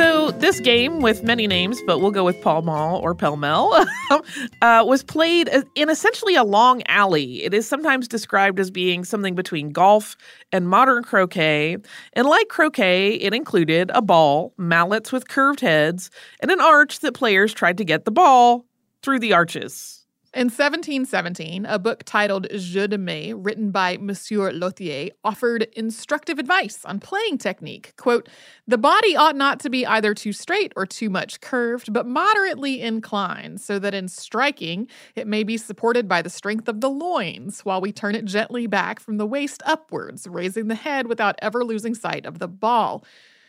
So, 0.00 0.30
this 0.30 0.60
game 0.60 1.00
with 1.00 1.22
many 1.24 1.46
names, 1.46 1.78
but 1.86 1.98
we'll 1.98 2.10
go 2.10 2.24
with 2.24 2.40
Pall 2.40 2.62
Mall 2.62 2.98
or 3.00 3.14
Pell 3.14 3.36
Mell, 3.36 3.84
uh, 4.62 4.82
was 4.86 5.02
played 5.02 5.50
in 5.74 5.90
essentially 5.90 6.36
a 6.36 6.44
long 6.44 6.82
alley. 6.86 7.42
It 7.42 7.52
is 7.52 7.66
sometimes 7.66 8.08
described 8.08 8.58
as 8.60 8.70
being 8.70 9.04
something 9.04 9.34
between 9.34 9.70
golf 9.72 10.16
and 10.52 10.68
modern 10.68 11.02
croquet. 11.02 11.76
And 12.14 12.26
like 12.26 12.48
croquet, 12.48 13.14
it 13.14 13.34
included 13.34 13.90
a 13.92 14.00
ball, 14.00 14.54
mallets 14.56 15.12
with 15.12 15.28
curved 15.28 15.60
heads, 15.60 16.10
and 16.40 16.50
an 16.50 16.60
arch 16.60 17.00
that 17.00 17.12
players 17.12 17.52
tried 17.52 17.76
to 17.76 17.84
get 17.84 18.04
the 18.04 18.10
ball 18.10 18.64
through 19.02 19.18
the 19.18 19.34
arches. 19.34 19.99
In 20.32 20.44
1717, 20.44 21.66
a 21.66 21.76
book 21.76 22.04
titled 22.04 22.46
Jeux 22.52 22.86
de 22.86 22.96
Mai, 22.96 23.32
written 23.34 23.72
by 23.72 23.96
Monsieur 23.96 24.52
Lauthier, 24.52 25.10
offered 25.24 25.64
instructive 25.72 26.38
advice 26.38 26.84
on 26.84 27.00
playing 27.00 27.38
technique. 27.38 27.94
Quote, 27.96 28.28
The 28.64 28.78
body 28.78 29.16
ought 29.16 29.34
not 29.34 29.58
to 29.58 29.70
be 29.70 29.84
either 29.84 30.14
too 30.14 30.32
straight 30.32 30.72
or 30.76 30.86
too 30.86 31.10
much 31.10 31.40
curved, 31.40 31.92
but 31.92 32.06
moderately 32.06 32.80
inclined, 32.80 33.60
so 33.60 33.80
that 33.80 33.92
in 33.92 34.06
striking, 34.06 34.86
it 35.16 35.26
may 35.26 35.42
be 35.42 35.56
supported 35.56 36.06
by 36.06 36.22
the 36.22 36.30
strength 36.30 36.68
of 36.68 36.80
the 36.80 36.90
loins, 36.90 37.64
while 37.64 37.80
we 37.80 37.90
turn 37.90 38.14
it 38.14 38.24
gently 38.24 38.68
back 38.68 39.00
from 39.00 39.16
the 39.16 39.26
waist 39.26 39.64
upwards, 39.66 40.28
raising 40.28 40.68
the 40.68 40.76
head 40.76 41.08
without 41.08 41.34
ever 41.42 41.64
losing 41.64 41.96
sight 41.96 42.24
of 42.24 42.38
the 42.38 42.46
ball. 42.46 43.04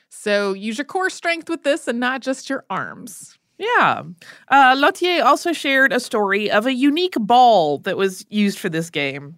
So 0.09 0.53
use 0.53 0.79
your 0.79 0.85
core 0.85 1.11
strength 1.11 1.47
with 1.47 1.61
this 1.61 1.87
and 1.87 1.99
not 1.99 2.21
just 2.21 2.49
your 2.49 2.65
arms. 2.71 3.37
Yeah. 3.61 4.01
Uh, 4.47 4.75
Lauthier 4.75 5.23
also 5.23 5.53
shared 5.53 5.93
a 5.93 5.99
story 5.99 6.49
of 6.49 6.65
a 6.65 6.73
unique 6.73 7.13
ball 7.19 7.77
that 7.79 7.95
was 7.95 8.25
used 8.27 8.57
for 8.57 8.69
this 8.69 8.89
game. 8.89 9.35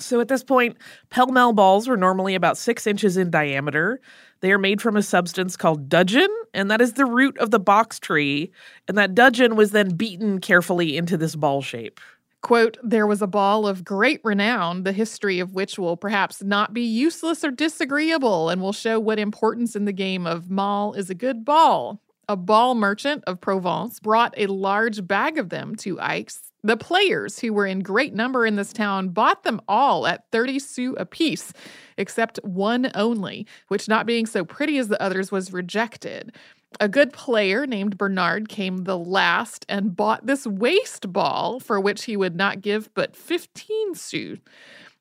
So 0.00 0.18
at 0.18 0.26
this 0.26 0.42
point, 0.42 0.76
Pell 1.10 1.28
Mell 1.28 1.52
balls 1.52 1.86
were 1.86 1.96
normally 1.96 2.34
about 2.34 2.58
six 2.58 2.88
inches 2.88 3.16
in 3.16 3.30
diameter. 3.30 4.00
They 4.40 4.50
are 4.50 4.58
made 4.58 4.82
from 4.82 4.96
a 4.96 5.02
substance 5.02 5.56
called 5.56 5.88
dudgeon, 5.88 6.28
and 6.52 6.72
that 6.72 6.80
is 6.80 6.94
the 6.94 7.04
root 7.04 7.38
of 7.38 7.52
the 7.52 7.60
box 7.60 8.00
tree. 8.00 8.50
And 8.88 8.98
that 8.98 9.14
dudgeon 9.14 9.54
was 9.54 9.70
then 9.70 9.94
beaten 9.94 10.40
carefully 10.40 10.96
into 10.96 11.16
this 11.16 11.36
ball 11.36 11.62
shape. 11.62 12.00
Quote, 12.40 12.78
there 12.82 13.06
was 13.06 13.22
a 13.22 13.28
ball 13.28 13.68
of 13.68 13.84
great 13.84 14.20
renown, 14.24 14.82
the 14.82 14.92
history 14.92 15.38
of 15.38 15.54
which 15.54 15.78
will 15.78 15.96
perhaps 15.96 16.42
not 16.42 16.74
be 16.74 16.82
useless 16.82 17.44
or 17.44 17.52
disagreeable, 17.52 18.48
and 18.48 18.60
will 18.60 18.72
show 18.72 18.98
what 18.98 19.20
importance 19.20 19.76
in 19.76 19.84
the 19.84 19.92
game 19.92 20.26
of 20.26 20.50
mall 20.50 20.94
is 20.94 21.10
a 21.10 21.14
good 21.14 21.44
ball 21.44 22.00
a 22.32 22.36
ball 22.36 22.74
merchant 22.74 23.22
of 23.26 23.42
Provence 23.42 24.00
brought 24.00 24.32
a 24.38 24.46
large 24.46 25.06
bag 25.06 25.36
of 25.36 25.50
them 25.50 25.76
to 25.76 25.98
Aix. 26.00 26.50
The 26.64 26.78
players, 26.78 27.38
who 27.38 27.52
were 27.52 27.66
in 27.66 27.80
great 27.80 28.14
number 28.14 28.46
in 28.46 28.56
this 28.56 28.72
town, 28.72 29.10
bought 29.10 29.42
them 29.42 29.60
all 29.68 30.06
at 30.06 30.24
30 30.32 30.58
sous 30.58 30.94
apiece, 30.96 31.52
except 31.98 32.40
one 32.42 32.90
only, 32.94 33.46
which, 33.68 33.86
not 33.86 34.06
being 34.06 34.24
so 34.24 34.46
pretty 34.46 34.78
as 34.78 34.88
the 34.88 35.00
others, 35.02 35.30
was 35.30 35.52
rejected. 35.52 36.32
A 36.80 36.88
good 36.88 37.12
player 37.12 37.66
named 37.66 37.98
Bernard 37.98 38.48
came 38.48 38.84
the 38.84 38.96
last 38.96 39.66
and 39.68 39.94
bought 39.94 40.24
this 40.24 40.46
waste 40.46 41.12
ball, 41.12 41.60
for 41.60 41.78
which 41.78 42.04
he 42.04 42.16
would 42.16 42.34
not 42.34 42.62
give 42.62 42.88
but 42.94 43.14
15 43.14 43.94
sous. 43.94 44.38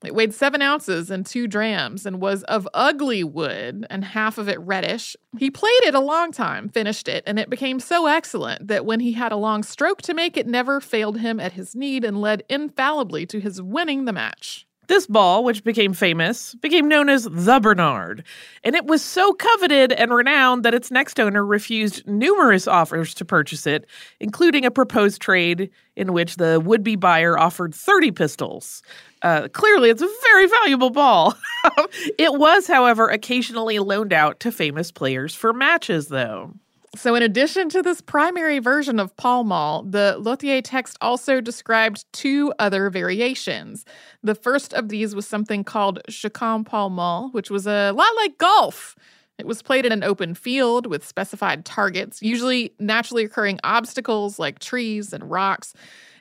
It 0.04 0.16
weighed 0.16 0.34
seven 0.34 0.62
ounces 0.62 1.12
and 1.12 1.26
two 1.26 1.48
drams 1.48 2.06
and 2.06 2.20
was 2.20 2.44
of 2.44 2.68
ugly 2.74 3.24
wood 3.24 3.86
and 3.90 4.04
half 4.04 4.38
of 4.38 4.50
it 4.50 4.60
reddish. 4.60 5.16
He 5.38 5.52
played 5.52 5.84
it 5.84 5.94
a 5.94 6.00
long 6.00 6.32
time, 6.32 6.70
finished 6.70 7.08
it, 7.08 7.24
and 7.28 7.38
it 7.38 7.50
became 7.50 7.80
so 7.80 8.08
excellent 8.08 8.68
that 8.68 8.86
when 8.86 9.00
he 9.00 9.12
had 9.12 9.32
a 9.32 9.38
long 9.38 9.62
stroke 9.62 10.02
to 10.04 10.14
make, 10.14 10.38
it 10.38 10.48
never 10.48 10.82
failed 10.82 11.20
him 11.20 11.40
at 11.40 11.54
his 11.54 11.76
need 11.76 12.04
and 12.04 12.20
led 12.20 12.44
infallibly 12.50 13.26
to 13.28 13.40
his 13.40 13.62
winning 13.62 14.06
the 14.06 14.14
match. 14.14 14.66
This 14.92 15.08
ball, 15.08 15.46
which 15.46 15.64
became 15.64 15.94
famous, 15.94 16.54
became 16.56 16.90
known 16.90 17.08
as 17.08 17.24
the 17.24 17.62
Bernard, 17.62 18.26
and 18.62 18.76
it 18.76 18.88
was 18.88 19.02
so 19.02 19.32
coveted 19.32 19.94
and 19.94 20.14
renowned 20.14 20.66
that 20.66 20.74
its 20.74 20.92
next 20.92 21.18
owner 21.18 21.46
refused 21.46 22.06
numerous 22.06 22.68
offers 22.68 23.14
to 23.14 23.24
purchase 23.24 23.66
it, 23.66 23.86
including 24.20 24.66
a 24.66 24.70
proposed 24.70 25.22
trade 25.22 25.70
in 25.96 26.12
which 26.12 26.36
the 26.36 26.60
would 26.60 26.84
be 26.84 26.98
buyer 26.98 27.40
offered 27.40 27.74
30 27.74 28.12
pistols. 28.12 28.84
Uh, 29.22 29.48
clearly, 29.54 29.90
it's 29.90 30.02
a 30.02 30.10
very 30.24 30.48
valuable 30.48 30.90
ball. 30.90 31.38
it 32.18 32.34
was, 32.34 32.68
however, 32.68 33.08
occasionally 33.08 33.80
loaned 33.80 34.12
out 34.12 34.42
to 34.42 34.52
famous 34.52 34.92
players 34.92 35.34
for 35.34 35.54
matches, 35.54 36.10
though. 36.10 36.52
So, 36.94 37.16
in 37.16 37.24
addition 37.24 37.70
to 37.70 37.82
this 37.82 38.02
primary 38.02 38.60
version 38.60 39.00
of 39.00 39.16
Pall 39.16 39.46
Mall, 39.46 39.84
the 39.84 40.18
Lauthier 40.20 40.62
text 40.62 40.98
also 41.00 41.40
described 41.40 42.04
two 42.12 42.54
other 42.60 42.90
variations. 42.90 43.86
The 44.24 44.36
first 44.36 44.74
of 44.74 44.90
these 44.90 45.16
was 45.16 45.26
something 45.26 45.64
called 45.64 46.02
Chacun 46.10 46.66
Pall 46.66 46.90
Mall, 46.90 47.30
which 47.32 47.50
was 47.50 47.66
a 47.66 47.92
lot 47.94 48.14
like 48.18 48.38
golf. 48.38 48.98
It 49.40 49.48
was 49.48 49.62
played 49.62 49.86
in 49.86 49.94
an 49.94 50.04
open 50.04 50.36
field 50.36 50.86
with 50.86 51.08
specified 51.08 51.64
targets, 51.64 52.22
usually 52.22 52.74
naturally 52.78 53.24
occurring 53.24 53.62
obstacles 53.64 54.38
like 54.38 54.60
trees 54.60 55.14
and 55.14 55.32
rocks. 55.32 55.74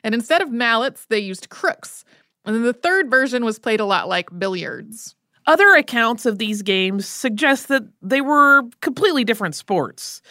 And 0.05 0.15
instead 0.15 0.41
of 0.41 0.51
mallets, 0.51 1.05
they 1.05 1.19
used 1.19 1.49
crooks. 1.49 2.05
And 2.45 2.55
then 2.55 2.63
the 2.63 2.73
third 2.73 3.11
version 3.11 3.43
was 3.43 3.59
played 3.59 3.81
a 3.81 3.85
lot 3.85 4.07
like 4.07 4.29
billiards. 4.39 5.15
Other 5.47 5.73
accounts 5.73 6.25
of 6.25 6.37
these 6.37 6.61
games 6.61 7.07
suggest 7.07 7.67
that 7.67 7.83
they 8.01 8.21
were 8.21 8.63
completely 8.81 9.23
different 9.23 9.55
sports. 9.55 10.21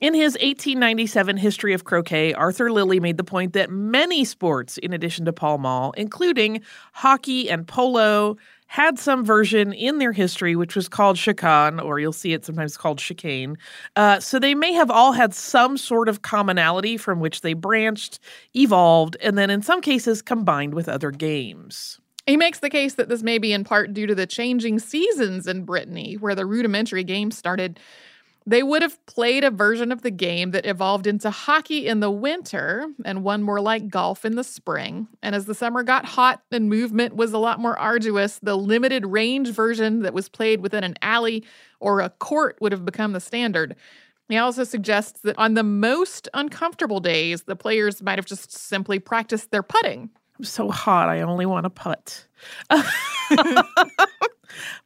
In 0.00 0.14
his 0.14 0.34
1897 0.34 1.38
History 1.38 1.72
of 1.72 1.82
Croquet, 1.82 2.32
Arthur 2.32 2.70
Lillie 2.70 3.00
made 3.00 3.16
the 3.16 3.24
point 3.24 3.52
that 3.54 3.68
many 3.68 4.24
sports, 4.24 4.78
in 4.78 4.92
addition 4.92 5.24
to 5.24 5.32
Pall 5.32 5.58
Mall, 5.58 5.92
including 5.96 6.60
hockey 6.92 7.50
and 7.50 7.66
polo, 7.66 8.36
had 8.68 8.96
some 8.96 9.24
version 9.24 9.72
in 9.72 9.98
their 9.98 10.12
history 10.12 10.54
which 10.54 10.76
was 10.76 10.88
called 10.88 11.16
chacun, 11.16 11.84
or 11.84 11.98
you'll 11.98 12.12
see 12.12 12.32
it 12.32 12.44
sometimes 12.44 12.76
called 12.76 12.98
chicane. 12.98 13.58
Uh, 13.96 14.20
so 14.20 14.38
they 14.38 14.54
may 14.54 14.72
have 14.72 14.88
all 14.88 15.10
had 15.10 15.34
some 15.34 15.76
sort 15.76 16.08
of 16.08 16.22
commonality 16.22 16.96
from 16.96 17.18
which 17.18 17.40
they 17.40 17.54
branched, 17.54 18.20
evolved, 18.54 19.16
and 19.20 19.36
then 19.36 19.50
in 19.50 19.62
some 19.62 19.80
cases 19.80 20.22
combined 20.22 20.74
with 20.74 20.88
other 20.88 21.10
games. 21.10 21.98
He 22.24 22.36
makes 22.36 22.60
the 22.60 22.70
case 22.70 22.94
that 22.94 23.08
this 23.08 23.24
may 23.24 23.38
be 23.38 23.52
in 23.52 23.64
part 23.64 23.94
due 23.94 24.06
to 24.06 24.14
the 24.14 24.26
changing 24.26 24.78
seasons 24.78 25.48
in 25.48 25.64
Brittany, 25.64 26.14
where 26.14 26.36
the 26.36 26.46
rudimentary 26.46 27.02
game 27.02 27.32
started 27.32 27.80
they 28.48 28.62
would 28.62 28.80
have 28.80 29.04
played 29.04 29.44
a 29.44 29.50
version 29.50 29.92
of 29.92 30.00
the 30.00 30.10
game 30.10 30.52
that 30.52 30.64
evolved 30.64 31.06
into 31.06 31.30
hockey 31.30 31.86
in 31.86 32.00
the 32.00 32.10
winter 32.10 32.86
and 33.04 33.22
one 33.22 33.42
more 33.42 33.60
like 33.60 33.88
golf 33.88 34.24
in 34.24 34.36
the 34.36 34.44
spring. 34.44 35.06
And 35.22 35.34
as 35.34 35.44
the 35.44 35.54
summer 35.54 35.82
got 35.82 36.06
hot 36.06 36.42
and 36.50 36.70
movement 36.70 37.14
was 37.14 37.34
a 37.34 37.38
lot 37.38 37.60
more 37.60 37.78
arduous, 37.78 38.38
the 38.42 38.56
limited 38.56 39.04
range 39.04 39.50
version 39.50 40.00
that 40.00 40.14
was 40.14 40.30
played 40.30 40.62
within 40.62 40.82
an 40.82 40.94
alley 41.02 41.44
or 41.78 42.00
a 42.00 42.08
court 42.08 42.56
would 42.62 42.72
have 42.72 42.86
become 42.86 43.12
the 43.12 43.20
standard. 43.20 43.76
He 44.30 44.38
also 44.38 44.64
suggests 44.64 45.20
that 45.20 45.36
on 45.36 45.52
the 45.52 45.62
most 45.62 46.26
uncomfortable 46.32 47.00
days, 47.00 47.42
the 47.42 47.56
players 47.56 48.02
might 48.02 48.18
have 48.18 48.26
just 48.26 48.50
simply 48.50 48.98
practiced 48.98 49.50
their 49.50 49.62
putting. 49.62 50.08
I'm 50.38 50.44
so 50.44 50.70
hot, 50.70 51.10
I 51.10 51.20
only 51.20 51.44
want 51.44 51.64
to 51.64 51.70
putt. 51.70 52.26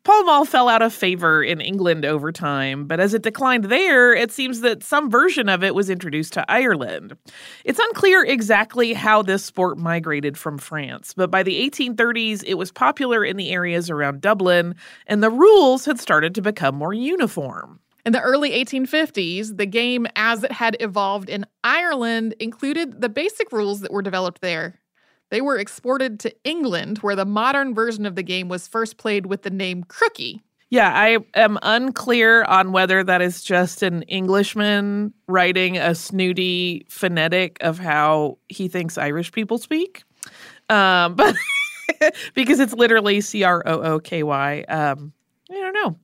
Pall 0.05 0.25
Mall 0.25 0.45
fell 0.45 0.69
out 0.69 0.83
of 0.83 0.93
favor 0.93 1.43
in 1.43 1.61
England 1.61 2.05
over 2.05 2.33
time, 2.33 2.87
but 2.87 3.01
as 3.01 3.15
it 3.15 3.23
declined 3.23 3.65
there, 3.65 4.13
it 4.13 4.33
seems 4.33 4.61
that 4.61 4.83
some 4.83 5.11
version 5.11 5.49
of 5.49 5.63
it 5.63 5.75
was 5.75 5.91
introduced 5.91 6.33
to 6.35 6.51
Ireland. 6.51 7.17
It's 7.65 7.79
unclear 7.79 8.25
exactly 8.25 8.93
how 8.93 9.23
this 9.23 9.45
sport 9.45 9.79
migrated 9.79 10.37
from 10.37 10.59
France, 10.59 11.15
but 11.15 11.31
by 11.31 11.43
the 11.43 11.69
1830s, 11.71 12.43
it 12.47 12.55
was 12.55 12.73
popular 12.73 13.25
in 13.25 13.37
the 13.37 13.51
areas 13.51 13.91
around 13.91 14.21
Dublin, 14.21 14.75
and 15.07 15.23
the 15.23 15.31
rules 15.31 15.85
had 15.85 16.01
started 16.01 16.35
to 16.35 16.43
become 16.43 16.75
more 16.75 16.95
uniform. 16.95 17.81
In 18.05 18.13
the 18.13 18.21
early 18.21 18.51
1850s, 18.51 19.57
the 19.57 19.67
game 19.67 20.09
as 20.17 20.43
it 20.43 20.51
had 20.51 20.77
evolved 20.81 21.31
in 21.31 21.47
Ireland 21.63 22.35
included 22.41 23.01
the 23.01 23.09
basic 23.09 23.53
rules 23.53 23.81
that 23.81 23.93
were 23.93 24.03
developed 24.03 24.41
there. 24.41 24.82
They 25.33 25.41
were 25.41 25.57
exported 25.57 26.21
to 26.21 26.35
England, 26.45 26.99
where 26.99 27.17
the 27.17 27.25
modern 27.25 27.75
version 27.75 28.05
of 28.05 28.17
the 28.17 28.23
game 28.23 28.51
was 28.51 28.69
first 28.69 28.99
played 28.99 29.25
with 29.25 29.45
the 29.45 29.51
name 29.51 29.83
Crooky. 29.83 30.43
Yeah, 30.69 30.93
I 30.95 31.21
am 31.33 31.59
unclear 31.63 32.45
on 32.45 32.73
whether 32.73 33.03
that 33.03 33.23
is 33.23 33.43
just 33.43 33.83
an 33.83 34.03
Englishman 34.03 35.15
writing 35.29 35.79
a 35.79 35.95
snooty 35.95 36.85
phonetic 36.91 37.57
of 37.63 37.79
how 37.79 38.37
he 38.51 38.69
thinks 38.69 38.99
Irish 38.99 39.33
people 39.33 39.57
speak. 39.57 40.05
Um, 40.69 41.15
but 41.17 41.35
because 42.35 42.61
it's 42.61 42.75
literally 42.75 43.23
C 43.23 43.43
R 43.43 43.63
O 43.65 43.81
O 43.81 44.01
K 44.01 44.23
Y. 44.23 44.65
Um, 44.69 45.15
I 45.51 45.55
don't 45.55 45.73
know. 45.73 45.97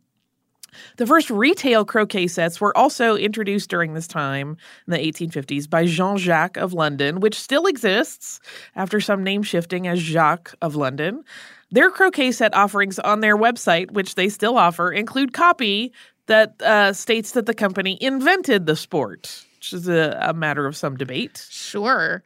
The 0.97 1.07
first 1.07 1.31
retail 1.31 1.85
croquet 1.85 2.27
sets 2.27 2.61
were 2.61 2.77
also 2.77 3.17
introduced 3.17 3.71
during 3.71 3.95
this 3.95 4.07
time 4.07 4.57
in 4.87 4.93
the 4.93 4.99
1850s 4.99 5.69
by 5.69 5.87
Jean 5.87 6.17
Jaques 6.17 6.61
of 6.61 6.73
London, 6.73 7.21
which 7.21 7.39
still 7.39 7.67
exists 7.67 8.41
after 8.77 9.01
some 9.01 9.23
name 9.23 9.43
shifting 9.43 9.87
as 9.87 10.03
Jaques 10.03 10.55
of 10.63 10.77
London. 10.77 11.25
Their 11.71 11.91
croquet 11.91 12.33
set 12.33 12.55
offerings 12.55 12.99
on 12.99 13.21
their 13.21 13.37
website, 13.37 13.91
which 13.91 14.15
they 14.15 14.29
still 14.29 14.57
offer, 14.57 14.91
include 14.91 15.33
copy 15.33 15.93
that 16.27 16.61
uh, 16.63 16.93
states 16.93 17.33
that 17.33 17.47
the 17.47 17.55
company 17.55 17.99
invented 18.01 18.67
the 18.67 18.77
sport, 18.77 19.45
which 19.57 19.73
is 19.73 19.89
a, 19.89 20.19
a 20.23 20.33
matter 20.33 20.67
of 20.67 20.77
some 20.77 20.97
debate. 20.97 21.47
Sure. 21.51 22.23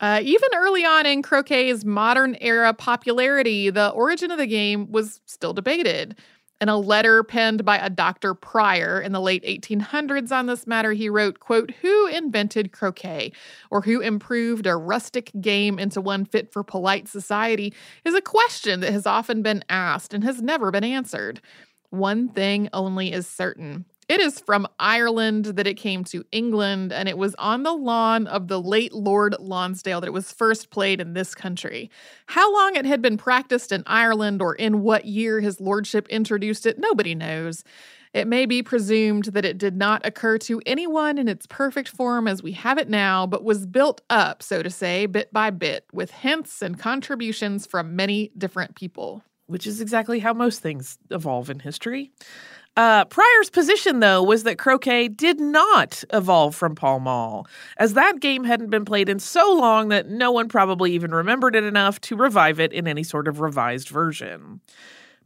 Uh, 0.00 0.20
even 0.22 0.48
early 0.56 0.84
on 0.84 1.04
in 1.04 1.22
croquet's 1.22 1.84
modern 1.84 2.36
era 2.40 2.72
popularity, 2.72 3.68
the 3.68 3.90
origin 3.90 4.30
of 4.30 4.38
the 4.38 4.46
game 4.46 4.90
was 4.90 5.20
still 5.26 5.52
debated. 5.52 6.16
In 6.60 6.68
a 6.68 6.76
letter 6.76 7.22
penned 7.24 7.64
by 7.64 7.78
a 7.78 7.88
Dr. 7.88 8.34
Prior 8.34 9.00
in 9.00 9.12
the 9.12 9.20
late 9.20 9.42
1800s 9.44 10.30
on 10.30 10.44
this 10.44 10.66
matter, 10.66 10.92
he 10.92 11.08
wrote, 11.08 11.40
quote, 11.40 11.70
Who 11.80 12.06
invented 12.08 12.70
croquet 12.70 13.32
or 13.70 13.80
who 13.80 14.00
improved 14.00 14.66
a 14.66 14.76
rustic 14.76 15.30
game 15.40 15.78
into 15.78 16.02
one 16.02 16.26
fit 16.26 16.52
for 16.52 16.62
polite 16.62 17.08
society 17.08 17.72
is 18.04 18.14
a 18.14 18.20
question 18.20 18.80
that 18.80 18.92
has 18.92 19.06
often 19.06 19.40
been 19.40 19.64
asked 19.70 20.12
and 20.12 20.22
has 20.22 20.42
never 20.42 20.70
been 20.70 20.84
answered. 20.84 21.40
One 21.88 22.28
thing 22.28 22.68
only 22.74 23.10
is 23.10 23.26
certain 23.26 23.86
it 24.10 24.20
is 24.20 24.40
from 24.40 24.66
Ireland 24.80 25.44
that 25.44 25.68
it 25.68 25.74
came 25.74 26.02
to 26.06 26.24
England, 26.32 26.92
and 26.92 27.08
it 27.08 27.16
was 27.16 27.36
on 27.36 27.62
the 27.62 27.72
lawn 27.72 28.26
of 28.26 28.48
the 28.48 28.60
late 28.60 28.92
Lord 28.92 29.36
Lonsdale 29.38 30.00
that 30.00 30.08
it 30.08 30.12
was 30.12 30.32
first 30.32 30.70
played 30.70 31.00
in 31.00 31.12
this 31.12 31.32
country. 31.32 31.92
How 32.26 32.52
long 32.52 32.74
it 32.74 32.84
had 32.84 33.00
been 33.00 33.16
practiced 33.16 33.70
in 33.70 33.84
Ireland 33.86 34.42
or 34.42 34.56
in 34.56 34.82
what 34.82 35.04
year 35.04 35.38
his 35.38 35.60
lordship 35.60 36.08
introduced 36.08 36.66
it, 36.66 36.76
nobody 36.76 37.14
knows. 37.14 37.62
It 38.12 38.26
may 38.26 38.46
be 38.46 38.64
presumed 38.64 39.26
that 39.26 39.44
it 39.44 39.58
did 39.58 39.76
not 39.76 40.04
occur 40.04 40.38
to 40.38 40.60
anyone 40.66 41.16
in 41.16 41.28
its 41.28 41.46
perfect 41.46 41.88
form 41.88 42.26
as 42.26 42.42
we 42.42 42.50
have 42.50 42.78
it 42.78 42.88
now, 42.88 43.28
but 43.28 43.44
was 43.44 43.64
built 43.64 44.00
up, 44.10 44.42
so 44.42 44.60
to 44.60 44.70
say, 44.70 45.06
bit 45.06 45.32
by 45.32 45.50
bit, 45.50 45.84
with 45.92 46.10
hints 46.10 46.62
and 46.62 46.76
contributions 46.76 47.64
from 47.64 47.94
many 47.94 48.32
different 48.36 48.74
people. 48.74 49.22
Which 49.46 49.66
is 49.66 49.80
exactly 49.80 50.20
how 50.20 50.32
most 50.32 50.60
things 50.60 50.98
evolve 51.10 51.50
in 51.50 51.60
history. 51.60 52.10
Uh, 52.76 53.04
Prior's 53.06 53.50
position, 53.50 54.00
though, 54.00 54.22
was 54.22 54.44
that 54.44 54.58
croquet 54.58 55.08
did 55.08 55.40
not 55.40 56.04
evolve 56.12 56.54
from 56.54 56.74
Pall 56.74 57.00
Mall, 57.00 57.46
as 57.78 57.94
that 57.94 58.20
game 58.20 58.44
hadn't 58.44 58.70
been 58.70 58.84
played 58.84 59.08
in 59.08 59.18
so 59.18 59.52
long 59.52 59.88
that 59.88 60.08
no 60.08 60.30
one 60.30 60.48
probably 60.48 60.92
even 60.92 61.12
remembered 61.12 61.56
it 61.56 61.64
enough 61.64 62.00
to 62.02 62.16
revive 62.16 62.60
it 62.60 62.72
in 62.72 62.86
any 62.86 63.02
sort 63.02 63.26
of 63.26 63.40
revised 63.40 63.88
version. 63.88 64.60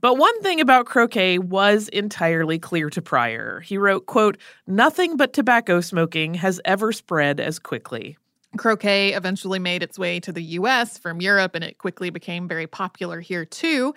But 0.00 0.18
one 0.18 0.38
thing 0.42 0.60
about 0.60 0.86
croquet 0.86 1.38
was 1.38 1.88
entirely 1.88 2.58
clear 2.58 2.90
to 2.90 3.00
Prior. 3.00 3.60
He 3.60 3.78
wrote, 3.78 4.06
quote, 4.06 4.36
Nothing 4.66 5.16
but 5.16 5.32
tobacco 5.32 5.80
smoking 5.80 6.34
has 6.34 6.60
ever 6.64 6.92
spread 6.92 7.40
as 7.40 7.58
quickly. 7.58 8.16
Croquet 8.56 9.12
eventually 9.14 9.58
made 9.58 9.82
its 9.82 9.98
way 9.98 10.20
to 10.20 10.32
the 10.32 10.42
US 10.42 10.98
from 10.98 11.20
Europe, 11.20 11.54
and 11.54 11.64
it 11.64 11.78
quickly 11.78 12.10
became 12.10 12.46
very 12.46 12.66
popular 12.66 13.20
here 13.20 13.44
too. 13.44 13.94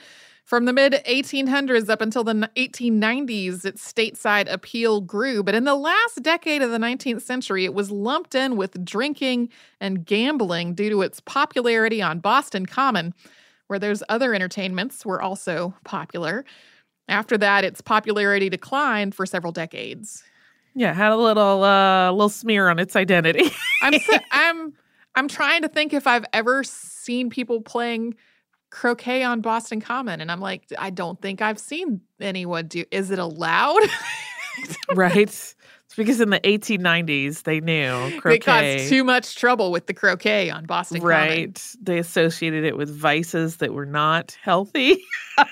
From 0.48 0.64
the 0.64 0.72
mid 0.72 0.94
1800s 1.06 1.90
up 1.90 2.00
until 2.00 2.24
the 2.24 2.50
1890s, 2.56 3.66
its 3.66 3.94
stateside 3.94 4.50
appeal 4.50 5.02
grew, 5.02 5.44
but 5.44 5.54
in 5.54 5.66
the 5.66 5.76
last 5.76 6.24
decade 6.24 6.62
of 6.62 6.72
the 6.72 6.78
19th 6.78 7.22
century, 7.22 7.66
it 7.66 7.74
was 7.74 7.92
lumped 7.92 8.34
in 8.34 8.56
with 8.56 8.86
drinking 8.86 9.50
and 9.82 10.06
gambling 10.06 10.74
due 10.74 10.90
to 10.90 11.02
its 11.02 11.20
popularity 11.20 12.02
on 12.02 12.20
Boston 12.20 12.66
Common, 12.66 13.14
where 13.68 13.78
those 13.78 14.02
other 14.08 14.34
entertainments 14.34 15.06
were 15.06 15.22
also 15.22 15.74
popular. 15.84 16.46
After 17.10 17.38
that, 17.40 17.66
its 17.66 17.82
popularity 17.82 18.50
declined 18.50 19.14
for 19.14 19.26
several 19.26 19.52
decades. 19.52 20.24
Yeah, 20.74 20.94
had 20.94 21.12
a 21.12 21.18
little 21.18 21.66
uh 21.66 22.10
little 22.12 22.30
smear 22.30 22.70
on 22.70 22.80
its 22.80 22.96
identity. 22.96 23.52
I'm 23.82 23.94
I'm 24.32 24.74
I'm 25.14 25.28
trying 25.28 25.64
to 25.64 25.68
think 25.68 25.92
if 25.92 26.08
I've 26.08 26.26
ever 26.32 26.64
seen 26.64 27.30
people 27.30 27.60
playing 27.60 28.16
croquet 28.70 29.24
on 29.24 29.42
Boston 29.42 29.82
Common. 29.82 30.22
And 30.22 30.32
I'm 30.32 30.42
like, 30.42 30.72
I 30.78 30.90
don't 30.90 31.22
think 31.22 31.42
I've 31.42 31.60
seen 31.60 32.02
anyone 32.20 32.68
do. 32.68 32.84
Is 32.92 33.12
it 33.12 33.20
allowed? 33.20 33.82
right. 34.96 35.18
It's 35.18 35.56
because 35.96 36.22
in 36.22 36.30
the 36.30 36.40
1890s 36.42 37.44
they 37.44 37.60
knew 37.60 38.20
croquet. 38.20 38.36
It 38.36 38.44
caused 38.80 38.90
too 38.90 39.04
much 39.04 39.36
trouble 39.36 39.72
with 39.72 39.88
the 39.88 39.94
croquet 39.94 40.50
on 40.50 40.66
Boston 40.66 41.02
right. 41.02 41.54
Common. 41.54 41.54
They 41.82 41.98
associated 41.98 42.64
it 42.64 42.78
with 42.78 42.90
vices 42.90 43.58
that 43.58 43.74
were 43.74 43.86
not 43.86 44.38
healthy. 44.42 45.04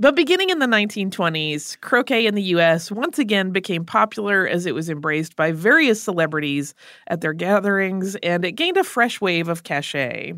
But 0.00 0.14
beginning 0.14 0.50
in 0.50 0.60
the 0.60 0.66
1920s, 0.66 1.80
croquet 1.80 2.24
in 2.24 2.36
the 2.36 2.42
US 2.54 2.92
once 2.92 3.18
again 3.18 3.50
became 3.50 3.84
popular 3.84 4.46
as 4.46 4.64
it 4.64 4.72
was 4.72 4.88
embraced 4.88 5.34
by 5.34 5.50
various 5.50 6.00
celebrities 6.00 6.72
at 7.08 7.20
their 7.20 7.32
gatherings, 7.32 8.14
and 8.22 8.44
it 8.44 8.52
gained 8.52 8.76
a 8.76 8.84
fresh 8.84 9.20
wave 9.20 9.48
of 9.48 9.64
cachet. 9.64 10.34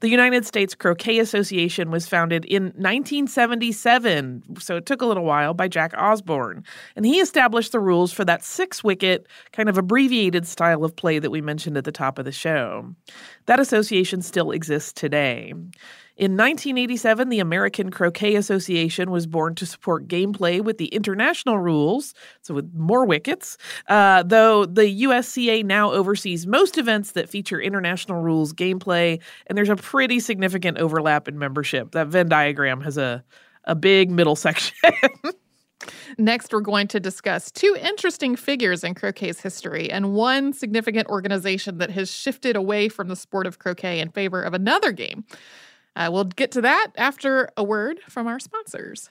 The 0.00 0.10
United 0.10 0.44
States 0.44 0.74
Croquet 0.74 1.20
Association 1.20 1.90
was 1.90 2.06
founded 2.06 2.44
in 2.44 2.64
1977, 2.76 4.42
so 4.58 4.76
it 4.76 4.84
took 4.84 5.00
a 5.00 5.06
little 5.06 5.24
while, 5.24 5.54
by 5.54 5.68
Jack 5.68 5.94
Osborn, 5.96 6.62
and 6.94 7.06
he 7.06 7.18
established 7.18 7.72
the 7.72 7.80
rules 7.80 8.12
for 8.12 8.26
that 8.26 8.44
six 8.44 8.84
wicket, 8.84 9.26
kind 9.52 9.70
of 9.70 9.78
abbreviated 9.78 10.46
style 10.46 10.84
of 10.84 10.94
play 10.96 11.18
that 11.18 11.30
we 11.30 11.40
mentioned 11.40 11.78
at 11.78 11.84
the 11.84 11.92
top 11.92 12.18
of 12.18 12.26
the 12.26 12.32
show. 12.32 12.94
That 13.48 13.60
association 13.60 14.20
still 14.20 14.50
exists 14.50 14.92
today. 14.92 15.54
In 16.18 16.32
1987, 16.32 17.30
the 17.30 17.40
American 17.40 17.90
Croquet 17.90 18.34
Association 18.34 19.10
was 19.10 19.26
born 19.26 19.54
to 19.54 19.64
support 19.64 20.06
gameplay 20.06 20.60
with 20.60 20.76
the 20.76 20.88
international 20.88 21.58
rules, 21.58 22.12
so 22.42 22.52
with 22.52 22.70
more 22.74 23.06
wickets. 23.06 23.56
Uh, 23.88 24.22
though 24.22 24.66
the 24.66 25.04
USCA 25.04 25.64
now 25.64 25.90
oversees 25.92 26.46
most 26.46 26.76
events 26.76 27.12
that 27.12 27.30
feature 27.30 27.58
international 27.58 28.20
rules 28.20 28.52
gameplay, 28.52 29.18
and 29.46 29.56
there's 29.56 29.70
a 29.70 29.76
pretty 29.76 30.20
significant 30.20 30.76
overlap 30.76 31.26
in 31.26 31.38
membership. 31.38 31.92
That 31.92 32.08
Venn 32.08 32.28
diagram 32.28 32.82
has 32.82 32.98
a, 32.98 33.24
a 33.64 33.74
big 33.74 34.10
middle 34.10 34.36
section. 34.46 34.74
Next, 36.16 36.52
we're 36.52 36.60
going 36.60 36.88
to 36.88 37.00
discuss 37.00 37.50
two 37.50 37.76
interesting 37.80 38.36
figures 38.36 38.84
in 38.84 38.94
croquet's 38.94 39.40
history 39.40 39.90
and 39.90 40.14
one 40.14 40.52
significant 40.52 41.08
organization 41.08 41.78
that 41.78 41.90
has 41.90 42.10
shifted 42.10 42.56
away 42.56 42.88
from 42.88 43.08
the 43.08 43.16
sport 43.16 43.46
of 43.46 43.58
croquet 43.58 44.00
in 44.00 44.10
favor 44.10 44.42
of 44.42 44.54
another 44.54 44.92
game. 44.92 45.24
Uh, 45.96 46.08
we'll 46.12 46.24
get 46.24 46.52
to 46.52 46.60
that 46.60 46.88
after 46.96 47.50
a 47.56 47.64
word 47.64 48.00
from 48.08 48.26
our 48.26 48.38
sponsors. 48.38 49.10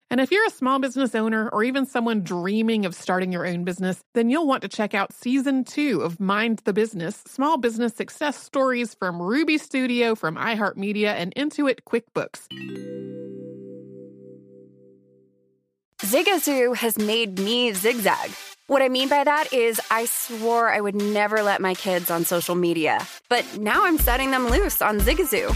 And 0.11 0.19
if 0.19 0.29
you're 0.29 0.45
a 0.45 0.49
small 0.49 0.77
business 0.77 1.15
owner 1.15 1.47
or 1.53 1.63
even 1.63 1.85
someone 1.85 2.21
dreaming 2.21 2.85
of 2.85 2.93
starting 2.93 3.31
your 3.31 3.47
own 3.47 3.63
business, 3.63 4.03
then 4.13 4.29
you'll 4.29 4.45
want 4.45 4.61
to 4.63 4.67
check 4.67 4.93
out 4.93 5.13
season 5.13 5.63
two 5.63 6.01
of 6.01 6.19
Mind 6.19 6.61
the 6.65 6.73
Business 6.73 7.23
Small 7.27 7.57
Business 7.57 7.95
Success 7.95 8.37
Stories 8.37 8.93
from 8.93 9.21
Ruby 9.21 9.57
Studio, 9.57 10.13
from 10.13 10.35
iHeartMedia, 10.35 11.13
and 11.13 11.33
Intuit 11.35 11.83
QuickBooks. 11.87 12.41
Zigazoo 15.99 16.75
has 16.75 16.97
made 16.97 17.39
me 17.39 17.71
zigzag. 17.71 18.31
What 18.67 18.81
I 18.81 18.89
mean 18.89 19.07
by 19.07 19.23
that 19.23 19.53
is, 19.53 19.79
I 19.89 20.05
swore 20.05 20.69
I 20.69 20.81
would 20.81 20.95
never 20.95 21.41
let 21.41 21.61
my 21.61 21.73
kids 21.73 22.11
on 22.11 22.25
social 22.25 22.55
media, 22.55 23.07
but 23.29 23.45
now 23.59 23.85
I'm 23.85 23.97
setting 23.97 24.31
them 24.31 24.49
loose 24.49 24.81
on 24.81 24.99
Zigazoo. 24.99 25.55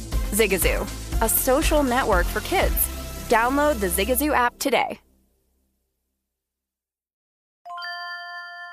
Zigazoo, 0.31 0.81
a 1.21 1.29
social 1.29 1.83
network 1.83 2.25
for 2.25 2.39
kids. 2.41 2.75
Download 3.29 3.79
the 3.79 3.87
Zigazoo 3.87 4.33
app 4.33 4.57
today. 4.59 4.99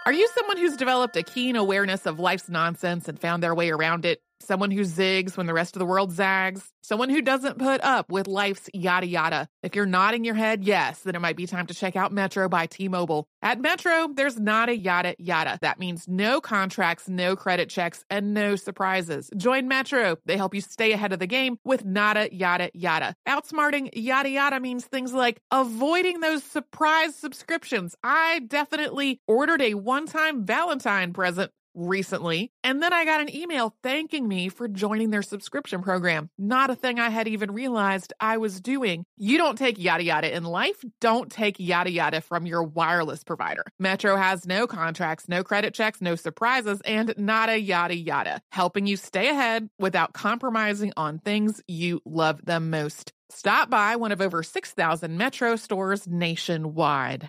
Are 0.07 0.13
you 0.15 0.27
someone 0.35 0.57
who's 0.57 0.79
developed 0.79 1.17
a 1.17 1.23
keen 1.23 1.55
awareness 1.55 2.07
of 2.07 2.19
life's 2.19 2.49
nonsense 2.49 3.09
and 3.09 3.21
found 3.21 3.43
their 3.43 3.55
way 3.55 3.69
around 3.69 4.07
it? 4.07 4.23
Someone 4.41 4.71
who 4.71 4.83
zigs 4.83 5.37
when 5.37 5.47
the 5.47 5.55
rest 5.55 5.75
of 5.75 5.81
the 5.81 5.87
world 5.87 6.13
zags? 6.13 6.71
Someone 6.83 7.11
who 7.11 7.21
doesn't 7.21 7.59
put 7.59 7.83
up 7.83 8.11
with 8.11 8.27
life's 8.27 8.71
yada 8.73 9.07
yada? 9.07 9.49
If 9.63 9.75
you're 9.75 9.85
nodding 9.85 10.25
your 10.25 10.37
head 10.37 10.65
yes, 10.65 11.01
then 11.01 11.15
it 11.15 11.21
might 11.21 11.37
be 11.37 11.47
time 11.47 11.67
to 11.67 11.75
check 11.75 11.97
out 11.97 12.13
Metro 12.13 12.49
by 12.49 12.67
T 12.67 12.89
Mobile. 12.89 13.27
At 13.43 13.61
Metro, 13.61 14.09
there's 14.15 14.39
not 14.39 14.69
a 14.69 14.77
yada 14.77 15.15
yada. 15.19 15.59
That 15.61 15.79
means 15.79 16.07
no 16.09 16.41
contracts, 16.41 17.09
no 17.09 17.37
credit 17.37 17.69
checks, 17.69 18.05
and 18.09 18.33
no 18.33 18.57
surprises. 18.57 19.29
Join 19.37 19.69
Metro. 19.69 20.17
They 20.25 20.37
help 20.37 20.55
you 20.55 20.61
stay 20.61 20.93
ahead 20.93 21.13
of 21.13 21.19
the 21.19 21.27
game 21.27 21.59
with 21.65 21.85
nada 21.85 22.29
yada 22.33 22.71
yada. 22.73 23.15
Outsmarting 23.29 23.91
yada 23.93 24.31
yada 24.31 24.61
means 24.61 24.85
things 24.85 25.13
like 25.13 25.41
avoiding 25.51 26.21
those 26.21 26.43
surprise 26.43 27.15
subscriptions. 27.15 27.97
I 28.03 28.41
definitely 28.47 29.21
ordered 29.27 29.61
a 29.61 29.75
one 29.75 30.07
time 30.07 30.47
Valentine 30.47 31.13
present 31.13 31.51
recently. 31.79 32.51
And 32.65 32.83
then 32.83 32.93
I 32.93 33.05
got 33.05 33.21
an 33.21 33.35
email 33.35 33.75
thanking 33.83 34.27
me 34.27 34.49
for 34.49 34.69
joining 34.69 35.11
their 35.11 35.23
subscription 35.23 35.83
program. 35.83 36.31
Not 36.37 36.71
a 36.71 36.75
thing 36.75 36.99
I 36.99 37.11
had 37.11 37.29
even 37.29 37.53
realized 37.53 38.13
I 38.21 38.39
was 38.39 38.61
doing. 38.61 39.05
You 39.17 39.39
don't 39.39 39.57
take 39.57 39.79
yada 39.79 40.03
yada 40.03 40.35
in 40.35 40.45
life. 40.45 40.85
Don't 41.01 41.31
take 41.31 41.57
yada 41.59 41.91
yada 41.91 42.21
from 42.21 42.47
your 42.47 42.63
wireless 42.63 43.25
provider. 43.25 43.65
Metro 43.79 44.17
has 44.17 44.47
no 44.47 44.67
contracts, 44.67 45.29
no 45.29 45.45
credit 45.45 45.75
checks, 45.75 46.01
no 46.01 46.17
surprises, 46.17 46.81
and 46.85 47.15
not 47.17 47.49
a 47.49 47.59
yada 47.59 47.97
yada, 47.97 48.41
helping 48.53 48.87
you 48.87 48.97
stay 48.97 49.29
ahead 49.29 49.69
without 49.79 50.13
compromising 50.13 50.93
on 50.97 51.19
things 51.19 51.63
you 51.69 52.01
love 52.05 52.41
the 52.45 52.61
most. 52.61 53.13
Stop 53.31 53.69
by 53.69 53.97
one 53.97 54.11
of 54.11 54.23
over 54.23 54.43
6,000 54.43 55.19
Metro 55.19 55.57
stores 55.57 56.09
nationwide. 56.09 57.29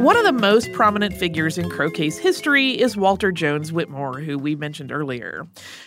One 0.00 0.16
of 0.16 0.24
the 0.24 0.32
most 0.32 0.72
prominent 0.72 1.14
figures 1.14 1.58
in 1.58 1.68
croquet's 1.68 2.16
history 2.16 2.70
is 2.70 2.96
Walter 2.96 3.30
Jones 3.30 3.70
Whitmore, 3.70 4.18
who 4.18 4.38
we 4.38 4.56
mentioned 4.56 4.90
earlier. 4.90 5.46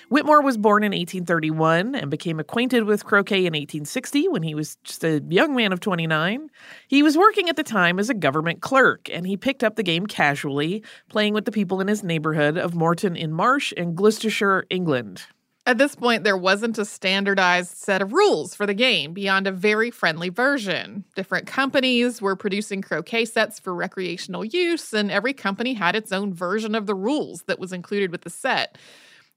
Whitmore 0.09 0.43
was 0.43 0.55
born 0.55 0.83
in 0.83 0.91
1831 0.91 1.95
and 1.95 2.11
became 2.11 2.39
acquainted 2.39 2.83
with 2.83 3.05
croquet 3.05 3.39
in 3.39 3.53
1860 3.53 4.27
when 4.27 4.43
he 4.43 4.53
was 4.53 4.75
just 4.83 5.03
a 5.03 5.23
young 5.29 5.55
man 5.55 5.73
of 5.73 5.79
29. 5.79 6.47
He 6.87 7.01
was 7.01 7.17
working 7.17 7.49
at 7.49 7.55
the 7.55 7.63
time 7.63 7.97
as 7.97 8.11
a 8.11 8.13
government 8.13 8.61
clerk, 8.61 9.09
and 9.11 9.25
he 9.25 9.35
picked 9.35 9.63
up 9.63 9.77
the 9.77 9.83
game 9.83 10.05
casually, 10.05 10.83
playing 11.09 11.33
with 11.33 11.45
the 11.45 11.51
people 11.51 11.81
in 11.81 11.87
his 11.87 12.03
neighborhood 12.03 12.55
of 12.55 12.75
Moreton 12.75 13.15
in 13.15 13.33
Marsh 13.33 13.71
in 13.71 13.95
Gloucestershire, 13.95 14.65
England. 14.69 15.23
At 15.65 15.77
this 15.77 15.95
point, 15.95 16.25
there 16.25 16.35
wasn't 16.35 16.77
a 16.77 16.83
standardized 16.83 17.77
set 17.77 18.01
of 18.01 18.11
rules 18.11 18.53
for 18.53 18.65
the 18.65 18.73
game 18.73 19.13
beyond 19.13 19.47
a 19.47 19.51
very 19.51 19.91
friendly 19.91 20.27
version. 20.27 21.05
Different 21.15 21.47
companies 21.47 22.21
were 22.21 22.35
producing 22.35 22.81
croquet 22.81 23.23
sets 23.23 23.59
for 23.59 23.73
recreational 23.73 24.43
use, 24.43 24.91
and 24.93 25.09
every 25.09 25.31
company 25.33 25.73
had 25.73 25.95
its 25.95 26.11
own 26.11 26.33
version 26.33 26.75
of 26.75 26.85
the 26.85 26.95
rules 26.95 27.43
that 27.43 27.59
was 27.59 27.71
included 27.71 28.11
with 28.11 28.23
the 28.23 28.29
set. 28.29 28.77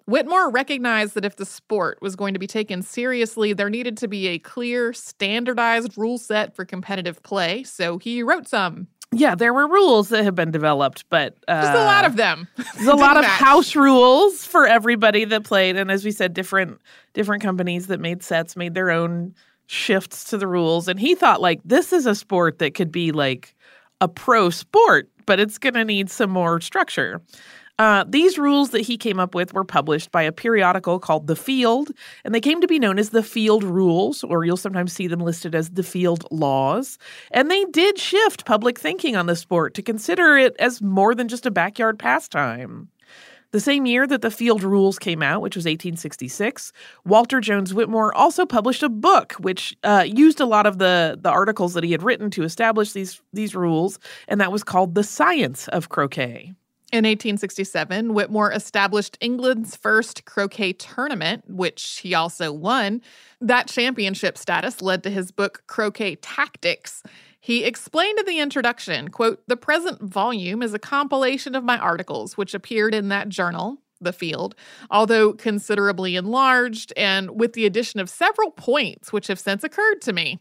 Whitmore 0.07 0.51
recognized 0.51 1.15
that 1.15 1.25
if 1.25 1.37
the 1.37 1.47
sport 1.47 1.99
was 2.03 2.17
going 2.17 2.35
to 2.35 2.41
be 2.41 2.47
taken 2.49 2.83
seriously, 2.83 3.53
there 3.53 3.71
needed 3.71 3.97
to 3.99 4.09
be 4.09 4.27
a 4.29 4.39
clear, 4.41 4.93
standardized 4.93 5.97
rule 5.97 6.19
set 6.19 6.57
for 6.57 6.65
competitive 6.65 7.23
play, 7.23 7.63
so 7.63 7.99
he 7.99 8.23
wrote 8.25 8.49
some. 8.49 8.89
Yeah, 9.13 9.35
there 9.35 9.55
were 9.55 9.69
rules 9.69 10.09
that 10.09 10.25
have 10.25 10.35
been 10.35 10.51
developed, 10.51 11.05
but 11.09 11.37
uh, 11.49 11.63
Just 11.63 11.75
a 11.75 11.85
lot 11.85 12.05
of 12.05 12.17
them. 12.17 12.49
There's 12.75 12.89
a 12.89 12.95
lot 12.95 13.17
of 13.17 13.25
house 13.25 13.77
rules 13.77 14.45
for 14.45 14.67
everybody 14.67 15.25
that 15.25 15.45
played, 15.45 15.77
and 15.77 15.91
as 15.91 16.05
we 16.05 16.11
said, 16.11 16.35
different 16.35 16.81
different 17.15 17.43
companies 17.43 17.87
that 17.87 18.01
made 18.01 18.23
sets 18.23 18.57
made 18.57 18.75
their 18.75 18.91
own 18.91 19.35
shifts 19.67 20.25
to 20.25 20.39
the 20.39 20.47
rules. 20.47 20.89
And 20.89 20.99
he 20.99 21.15
thought 21.15 21.41
like 21.41 21.61
this 21.65 21.93
is 21.93 22.07
a 22.07 22.15
sport 22.15 22.59
that 22.59 22.75
could 22.75 22.93
be 22.93 23.13
like 23.13 23.55
a 24.01 24.09
pro 24.09 24.51
sport, 24.51 25.09
but 25.25 25.41
it's 25.41 25.59
going 25.59 25.75
to 25.75 25.85
need 25.85 26.11
some 26.11 26.31
more 26.31 26.61
structure. 26.61 27.23
Uh, 27.79 28.05
these 28.09 28.39
rules 28.39 28.71
that 28.71 28.81
he 28.81 28.97
came 28.97 29.21
up 29.21 29.35
with 29.35 29.53
were 29.53 29.65
published 29.65 30.11
by 30.11 30.23
a 30.23 30.33
periodical 30.33 30.99
called 30.99 31.27
The 31.27 31.37
Field, 31.37 31.91
and 32.25 32.35
they 32.35 32.41
came 32.41 32.61
to 32.63 32.67
be 32.67 32.79
known 32.79 32.99
as 32.99 33.11
the 33.11 33.23
Field 33.23 33.63
Rules, 33.63 34.25
or 34.25 34.45
you'll 34.45 34.57
sometimes 34.57 34.95
see 34.95 35.07
them 35.07 35.21
listed 35.21 35.55
as 35.55 35.71
the 35.71 35.83
Field 35.83 36.27
Laws. 36.31 36.99
And 37.33 37.51
they 37.51 37.65
did 37.67 37.99
shift 37.99 38.47
public 38.47 38.79
thinking 38.79 39.15
on 39.15 39.27
the 39.27 39.37
sport 39.37 39.75
to 39.75 39.83
consider 39.83 40.39
it 40.39 40.57
as 40.59 40.81
more 40.81 41.15
than 41.15 41.29
just 41.29 41.45
a 41.45 41.51
backyard 41.51 41.99
pastime. 41.99 42.89
The 43.53 43.61
same 43.61 43.87
year 43.87 44.07
that 44.07 44.23
the 44.23 44.31
Field 44.31 44.63
Rules 44.63 44.99
came 44.99 45.23
out, 45.23 45.41
which 45.41 45.55
was 45.55 45.65
1866, 45.65 46.73
Walter 47.05 47.41
Jones 47.41 47.73
Whitmore 47.73 48.13
also 48.15 48.45
published 48.45 48.83
a 48.83 48.89
book 48.89 49.35
which 49.35 49.77
uh, 49.85 50.05
used 50.07 50.41
a 50.41 50.47
lot 50.47 50.67
of 50.67 50.79
the, 50.79 51.19
the 51.21 51.31
articles 51.31 51.75
that 51.75 51.85
he 51.85 51.93
had 51.93 52.03
written 52.03 52.31
to 52.31 52.43
establish 52.43 52.93
these, 52.93 53.21
these 53.33 53.55
rules, 53.55 53.99
and 54.29 54.41
that 54.41 54.51
was 54.51 54.65
called 54.65 54.95
The 54.95 55.05
Science 55.05 55.69
of 55.69 55.91
Croquet. 55.91 56.55
In 56.93 56.99
1867, 56.99 58.15
Whitmore 58.15 58.53
established 58.53 59.19
England's 59.21 59.75
first 59.75 60.25
croquet 60.25 60.73
tournament, 60.73 61.43
which 61.49 61.99
he 62.03 62.15
also 62.15 62.53
won. 62.53 63.03
That 63.41 63.67
championship 63.67 64.39
status 64.39 64.81
led 64.81 65.03
to 65.03 65.11
his 65.11 65.33
book, 65.33 65.65
Croquet 65.67 66.17
Tactics. 66.17 67.03
He 67.41 67.65
explained 67.65 68.21
in 68.21 68.27
the 68.27 68.39
introduction, 68.39 69.09
quote, 69.09 69.43
"The 69.49 69.57
present 69.57 70.01
volume 70.01 70.63
is 70.63 70.75
a 70.75 70.79
compilation 70.79 71.57
of 71.57 71.65
my 71.65 71.77
articles 71.77 72.37
which 72.37 72.55
appeared 72.55 72.95
in 72.95 73.09
that 73.09 73.29
journal, 73.29 73.79
The 74.01 74.13
Field, 74.13 74.55
although 74.89 75.33
considerably 75.33 76.15
enlarged 76.15 76.93
and 76.97 77.31
with 77.39 77.55
the 77.55 77.67
addition 77.67 77.99
of 77.99 78.09
several 78.09 78.53
points 78.53 79.13
which 79.13 79.27
have 79.27 79.41
since 79.41 79.65
occurred 79.65 80.01
to 80.03 80.13
me." 80.13 80.39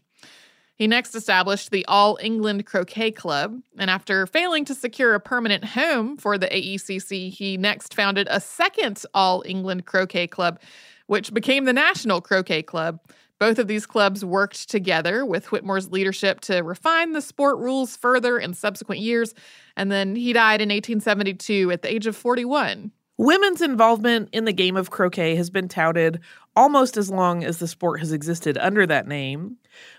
He 0.76 0.86
next 0.86 1.14
established 1.14 1.70
the 1.70 1.86
All 1.86 2.18
England 2.20 2.66
Croquet 2.66 3.10
Club, 3.12 3.62
and 3.78 3.90
after 3.90 4.26
failing 4.26 4.66
to 4.66 4.74
secure 4.74 5.14
a 5.14 5.20
permanent 5.20 5.64
home 5.64 6.18
for 6.18 6.36
the 6.36 6.48
AECC, 6.48 7.32
he 7.32 7.56
next 7.56 7.94
founded 7.94 8.28
a 8.30 8.40
second 8.40 9.02
All 9.14 9.42
England 9.46 9.86
Croquet 9.86 10.26
Club, 10.26 10.60
which 11.06 11.32
became 11.32 11.64
the 11.64 11.72
National 11.72 12.20
Croquet 12.20 12.62
Club. 12.62 13.00
Both 13.38 13.58
of 13.58 13.68
these 13.68 13.86
clubs 13.86 14.22
worked 14.22 14.68
together 14.68 15.24
with 15.24 15.46
Whitmore's 15.46 15.90
leadership 15.90 16.40
to 16.42 16.60
refine 16.60 17.12
the 17.12 17.22
sport 17.22 17.56
rules 17.56 17.96
further 17.96 18.38
in 18.38 18.52
subsequent 18.52 19.00
years, 19.00 19.34
and 19.76 19.90
then 19.90 20.14
he 20.14 20.34
died 20.34 20.60
in 20.60 20.68
1872 20.68 21.70
at 21.70 21.80
the 21.80 21.92
age 21.92 22.06
of 22.06 22.16
41. 22.16 22.92
Women's 23.18 23.62
involvement 23.62 24.28
in 24.32 24.44
the 24.44 24.52
game 24.52 24.76
of 24.76 24.90
croquet 24.90 25.36
has 25.36 25.48
been 25.48 25.68
touted 25.68 26.20
almost 26.54 26.98
as 26.98 27.10
long 27.10 27.44
as 27.44 27.58
the 27.58 27.68
sport 27.68 28.00
has 28.00 28.12
existed 28.12 28.58
under 28.58 28.86
that 28.86 29.08
name. 29.08 29.56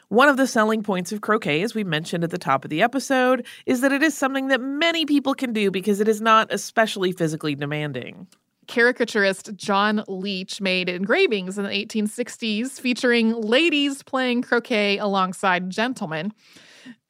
One 0.09 0.29
of 0.29 0.37
the 0.37 0.47
selling 0.47 0.83
points 0.83 1.11
of 1.11 1.19
croquet, 1.19 1.63
as 1.63 1.75
we 1.75 1.83
mentioned 1.83 2.23
at 2.23 2.29
the 2.29 2.37
top 2.37 2.63
of 2.63 2.69
the 2.69 2.81
episode, 2.81 3.45
is 3.65 3.81
that 3.81 3.91
it 3.91 4.01
is 4.01 4.17
something 4.17 4.47
that 4.47 4.61
many 4.61 5.05
people 5.05 5.33
can 5.33 5.51
do 5.51 5.69
because 5.69 5.99
it 5.99 6.07
is 6.07 6.21
not 6.21 6.47
especially 6.49 7.11
physically 7.11 7.55
demanding. 7.55 8.25
Caricaturist 8.67 9.53
John 9.55 10.05
Leech 10.07 10.61
made 10.61 10.87
engravings 10.87 11.57
in 11.57 11.65
the 11.65 11.69
1860s 11.69 12.79
featuring 12.79 13.33
ladies 13.33 14.01
playing 14.01 14.43
croquet 14.43 14.97
alongside 14.97 15.69
gentlemen. 15.69 16.31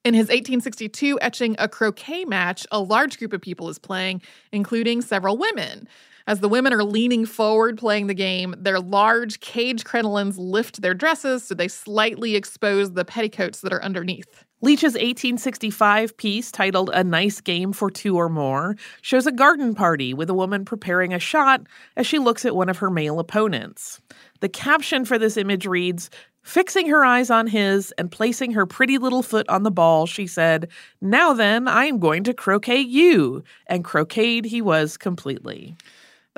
In 0.03 0.15
his 0.15 0.27
1862 0.27 1.19
etching 1.21 1.55
A 1.59 1.67
Croquet 1.67 2.25
Match, 2.25 2.65
a 2.71 2.79
large 2.79 3.19
group 3.19 3.33
of 3.33 3.41
people 3.41 3.69
is 3.69 3.77
playing, 3.77 4.23
including 4.51 5.01
several 5.01 5.37
women. 5.37 5.87
As 6.27 6.41
the 6.41 6.49
women 6.49 6.73
are 6.73 6.83
leaning 6.83 7.25
forward 7.25 7.77
playing 7.77 8.07
the 8.07 8.13
game, 8.13 8.53
their 8.57 8.81
large 8.81 9.39
cage 9.39 9.85
crinolines 9.85 10.35
lift 10.37 10.81
their 10.81 10.93
dresses 10.93 11.45
so 11.45 11.55
they 11.55 11.69
slightly 11.69 12.35
expose 12.35 12.91
the 12.91 13.05
petticoats 13.05 13.61
that 13.61 13.71
are 13.71 13.81
underneath. 13.81 14.43
Leech's 14.59 14.83
1865 14.83 16.17
piece, 16.17 16.51
titled 16.51 16.89
A 16.93 17.01
Nice 17.01 17.39
Game 17.39 17.71
for 17.71 17.89
Two 17.89 18.17
or 18.17 18.27
More, 18.27 18.75
shows 19.01 19.25
a 19.25 19.31
garden 19.31 19.73
party 19.73 20.13
with 20.13 20.29
a 20.29 20.33
woman 20.33 20.65
preparing 20.65 21.13
a 21.13 21.19
shot 21.19 21.61
as 21.95 22.05
she 22.05 22.19
looks 22.19 22.43
at 22.43 22.57
one 22.57 22.67
of 22.67 22.79
her 22.79 22.89
male 22.89 23.19
opponents. 23.19 24.01
The 24.41 24.49
caption 24.49 25.05
for 25.05 25.17
this 25.17 25.37
image 25.37 25.65
reads 25.65 26.09
Fixing 26.41 26.87
her 26.87 27.05
eyes 27.05 27.29
on 27.29 27.47
his 27.47 27.93
and 27.97 28.11
placing 28.11 28.51
her 28.51 28.65
pretty 28.65 28.97
little 28.97 29.21
foot 29.21 29.47
on 29.47 29.63
the 29.63 29.71
ball, 29.71 30.05
she 30.05 30.27
said, 30.27 30.69
Now 31.01 31.33
then, 31.33 31.67
I 31.67 31.85
am 31.85 31.99
going 31.99 32.23
to 32.23 32.33
croquet 32.33 32.79
you. 32.79 33.43
And 33.67 33.83
croqueted 33.83 34.45
he 34.49 34.61
was 34.61 34.97
completely. 34.97 35.75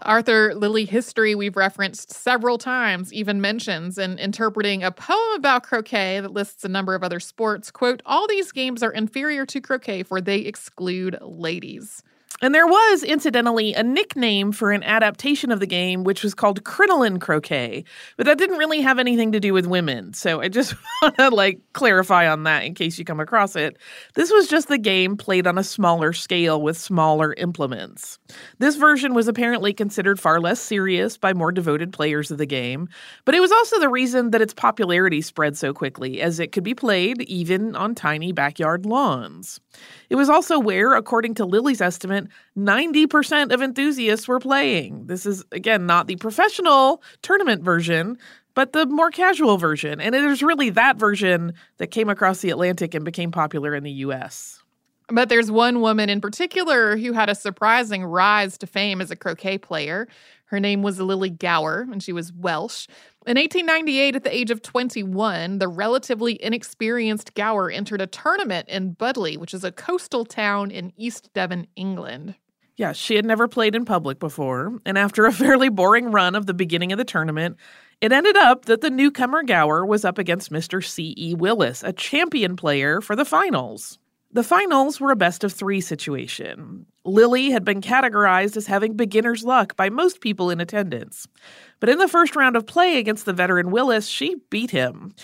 Arthur 0.03 0.53
Lillie 0.55 0.85
history 0.85 1.35
we've 1.35 1.55
referenced 1.55 2.11
several 2.11 2.57
times 2.57 3.13
even 3.13 3.41
mentions 3.41 3.97
in 3.97 4.17
interpreting 4.19 4.83
a 4.83 4.91
poem 4.91 5.35
about 5.35 5.63
croquet 5.63 6.19
that 6.21 6.31
lists 6.31 6.63
a 6.63 6.69
number 6.69 6.95
of 6.95 7.03
other 7.03 7.19
sports, 7.19 7.71
quote, 7.71 8.01
all 8.05 8.27
these 8.27 8.51
games 8.51 8.83
are 8.83 8.91
inferior 8.91 9.45
to 9.45 9.61
croquet 9.61 10.03
for 10.03 10.21
they 10.21 10.39
exclude 10.39 11.17
ladies. 11.21 12.03
And 12.41 12.55
there 12.55 12.67
was, 12.67 13.03
incidentally, 13.03 13.73
a 13.73 13.83
nickname 13.83 14.51
for 14.51 14.71
an 14.71 14.83
adaptation 14.83 15.51
of 15.51 15.59
the 15.59 15.65
game, 15.65 16.03
which 16.03 16.23
was 16.23 16.33
called 16.33 16.63
crinoline 16.63 17.19
croquet, 17.19 17.83
but 18.15 18.25
that 18.25 18.37
didn't 18.37 18.57
really 18.57 18.81
have 18.81 18.99
anything 18.99 19.33
to 19.33 19.39
do 19.39 19.53
with 19.53 19.65
women. 19.67 20.13
So 20.13 20.41
I 20.41 20.47
just 20.47 20.75
want 21.01 21.17
to 21.17 21.29
like 21.29 21.59
clarify 21.73 22.29
on 22.29 22.43
that 22.43 22.63
in 22.63 22.75
case 22.75 22.97
you 22.97 23.05
come 23.05 23.19
across 23.19 23.55
it. 23.55 23.77
This 24.15 24.31
was 24.31 24.47
just 24.47 24.67
the 24.69 24.77
game 24.77 25.17
played 25.17 25.47
on 25.47 25.57
a 25.57 25.63
smaller 25.63 26.13
scale 26.13 26.61
with 26.61 26.77
smaller 26.77 27.33
implements. 27.33 28.19
This 28.59 28.75
version 28.75 29.13
was 29.13 29.27
apparently 29.27 29.73
considered 29.73 30.19
far 30.19 30.39
less 30.39 30.59
serious 30.59 31.17
by 31.17 31.33
more 31.33 31.51
devoted 31.51 31.91
players 31.91 32.31
of 32.31 32.37
the 32.37 32.45
game, 32.45 32.87
but 33.25 33.35
it 33.35 33.41
was 33.41 33.51
also 33.51 33.79
the 33.79 33.89
reason 33.89 34.31
that 34.31 34.41
its 34.41 34.53
popularity 34.53 35.21
spread 35.21 35.57
so 35.57 35.73
quickly, 35.73 36.21
as 36.21 36.39
it 36.39 36.51
could 36.51 36.63
be 36.63 36.75
played 36.75 37.21
even 37.23 37.75
on 37.75 37.95
tiny 37.95 38.31
backyard 38.31 38.85
lawns. 38.85 39.59
It 40.09 40.15
was 40.15 40.29
also 40.29 40.59
where, 40.59 40.95
according 40.95 41.35
to 41.35 41.45
Lillie's 41.45 41.81
estimate, 41.81 42.27
90% 42.57 43.53
of 43.53 43.61
enthusiasts 43.61 44.27
were 44.27 44.39
playing. 44.39 45.05
This 45.05 45.25
is, 45.25 45.43
again, 45.51 45.85
not 45.85 46.07
the 46.07 46.15
professional 46.15 47.03
tournament 47.21 47.63
version, 47.63 48.17
but 48.55 48.73
the 48.73 48.85
more 48.87 49.11
casual 49.11 49.57
version. 49.57 50.01
And 50.01 50.15
it 50.15 50.23
is 50.23 50.41
really 50.41 50.71
that 50.71 50.97
version 50.97 51.53
that 51.77 51.87
came 51.87 52.09
across 52.09 52.39
the 52.39 52.49
Atlantic 52.49 52.93
and 52.95 53.05
became 53.05 53.31
popular 53.31 53.75
in 53.75 53.83
the 53.83 53.91
US. 53.91 54.63
But 55.11 55.29
there's 55.29 55.51
one 55.51 55.81
woman 55.81 56.09
in 56.09 56.21
particular 56.21 56.97
who 56.97 57.13
had 57.13 57.29
a 57.29 57.35
surprising 57.35 58.03
rise 58.03 58.57
to 58.59 58.67
fame 58.67 59.01
as 59.01 59.11
a 59.11 59.15
croquet 59.15 59.57
player. 59.57 60.07
Her 60.45 60.59
name 60.59 60.83
was 60.83 60.99
Lily 60.99 61.29
Gower, 61.29 61.87
and 61.91 62.01
she 62.01 62.13
was 62.13 62.33
Welsh. 62.33 62.87
In 63.27 63.37
1898, 63.37 64.15
at 64.15 64.23
the 64.23 64.33
age 64.33 64.49
of 64.49 64.61
21, 64.61 65.59
the 65.59 65.67
relatively 65.67 66.41
inexperienced 66.41 67.33
Gower 67.33 67.69
entered 67.69 68.01
a 68.01 68.07
tournament 68.07 68.69
in 68.69 68.95
Budleigh, 68.95 69.37
which 69.37 69.53
is 69.53 69.65
a 69.65 69.73
coastal 69.73 70.23
town 70.23 70.71
in 70.71 70.93
East 70.95 71.29
Devon, 71.33 71.67
England. 71.75 72.35
Yeah, 72.77 72.93
she 72.93 73.17
had 73.17 73.25
never 73.25 73.49
played 73.49 73.75
in 73.75 73.83
public 73.83 74.19
before, 74.19 74.79
and 74.85 74.97
after 74.97 75.25
a 75.25 75.33
fairly 75.33 75.67
boring 75.67 76.11
run 76.11 76.33
of 76.33 76.45
the 76.45 76.53
beginning 76.53 76.93
of 76.93 76.97
the 76.97 77.03
tournament, 77.03 77.57
it 77.99 78.13
ended 78.13 78.37
up 78.37 78.65
that 78.65 78.79
the 78.79 78.89
newcomer 78.89 79.43
Gower 79.43 79.85
was 79.85 80.05
up 80.05 80.17
against 80.17 80.49
Mr. 80.49 80.81
C.E. 80.83 81.35
Willis, 81.35 81.83
a 81.83 81.91
champion 81.91 82.55
player, 82.55 83.01
for 83.01 83.17
the 83.17 83.25
finals. 83.25 83.98
The 84.31 84.43
finals 84.43 84.99
were 84.99 85.09
a 85.09 85.15
best 85.15 85.43
of 85.43 85.51
three 85.51 85.81
situation. 85.81 86.85
Lily 87.03 87.49
had 87.49 87.65
been 87.65 87.81
categorized 87.81 88.55
as 88.57 88.67
having 88.67 88.93
beginner's 88.93 89.43
luck 89.43 89.75
by 89.75 89.89
most 89.89 90.21
people 90.21 90.51
in 90.51 90.61
attendance. 90.61 91.27
But 91.79 91.89
in 91.89 91.97
the 91.97 92.07
first 92.07 92.35
round 92.35 92.55
of 92.55 92.67
play 92.67 92.99
against 92.99 93.25
the 93.25 93.33
veteran 93.33 93.71
Willis, 93.71 94.05
she 94.05 94.35
beat 94.51 94.69
him. 94.69 95.15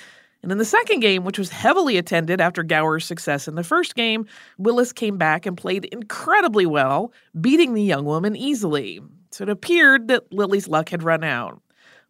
And 0.41 0.51
in 0.51 0.57
the 0.57 0.65
second 0.65 1.01
game, 1.01 1.23
which 1.23 1.37
was 1.37 1.51
heavily 1.51 1.97
attended 1.97 2.41
after 2.41 2.63
Gower's 2.63 3.05
success 3.05 3.47
in 3.47 3.53
the 3.53 3.63
first 3.63 3.93
game, 3.93 4.25
Willis 4.57 4.91
came 4.91 5.19
back 5.19 5.45
and 5.45 5.55
played 5.55 5.85
incredibly 5.85 6.65
well, 6.65 7.13
beating 7.39 7.75
the 7.75 7.83
young 7.83 8.05
woman 8.05 8.35
easily. 8.35 9.01
So 9.29 9.43
it 9.43 9.49
appeared 9.49 10.07
that 10.07 10.33
Lily's 10.33 10.67
luck 10.67 10.89
had 10.89 11.03
run 11.03 11.23
out. 11.23 11.61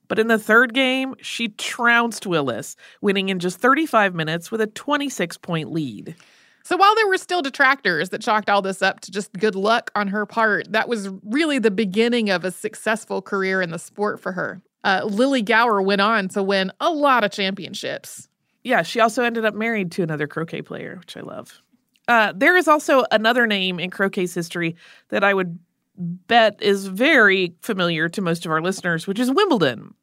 But 0.07 0.19
in 0.19 0.27
the 0.27 0.39
third 0.39 0.73
game, 0.73 1.15
she 1.21 1.49
trounced 1.49 2.25
Willis, 2.25 2.77
winning 3.01 3.27
in 3.27 3.39
just 3.39 3.59
35 3.59 4.15
minutes 4.15 4.49
with 4.49 4.61
a 4.61 4.67
26 4.67 5.37
point 5.39 5.73
lead. 5.73 6.15
So 6.65 6.75
while 6.77 6.95
there 6.95 7.07
were 7.07 7.19
still 7.19 7.43
detractors 7.43 8.09
that 8.09 8.21
chalked 8.21 8.49
all 8.49 8.63
this 8.63 8.81
up 8.81 8.99
to 9.01 9.11
just 9.11 9.31
good 9.33 9.53
luck 9.53 9.91
on 9.93 10.07
her 10.07 10.25
part, 10.25 10.71
that 10.71 10.89
was 10.89 11.09
really 11.23 11.59
the 11.59 11.69
beginning 11.69 12.31
of 12.31 12.43
a 12.43 12.49
successful 12.49 13.21
career 13.21 13.61
in 13.61 13.69
the 13.69 13.77
sport 13.77 14.19
for 14.19 14.31
her. 14.31 14.63
Uh, 14.83 15.01
Lily 15.05 15.43
Gower 15.43 15.79
went 15.79 16.01
on 16.01 16.27
to 16.29 16.41
win 16.41 16.71
a 16.79 16.89
lot 16.89 17.23
of 17.23 17.31
championships. 17.31 18.27
Yeah, 18.63 18.81
she 18.81 18.99
also 18.99 19.23
ended 19.23 19.45
up 19.45 19.53
married 19.53 19.91
to 19.91 20.01
another 20.01 20.25
croquet 20.25 20.63
player, 20.63 20.97
which 20.99 21.15
I 21.15 21.19
love. 21.19 21.61
Uh, 22.07 22.33
there 22.35 22.57
is 22.57 22.67
also 22.67 23.03
another 23.11 23.45
name 23.45 23.79
in 23.79 23.91
croquet's 23.91 24.33
history 24.33 24.75
that 25.09 25.23
I 25.23 25.35
would 25.35 25.59
bet 25.97 26.59
is 26.63 26.87
very 26.87 27.53
familiar 27.61 28.09
to 28.09 28.21
most 28.23 28.43
of 28.43 28.51
our 28.51 28.61
listeners, 28.63 29.05
which 29.05 29.19
is 29.19 29.29
Wimbledon. 29.29 29.93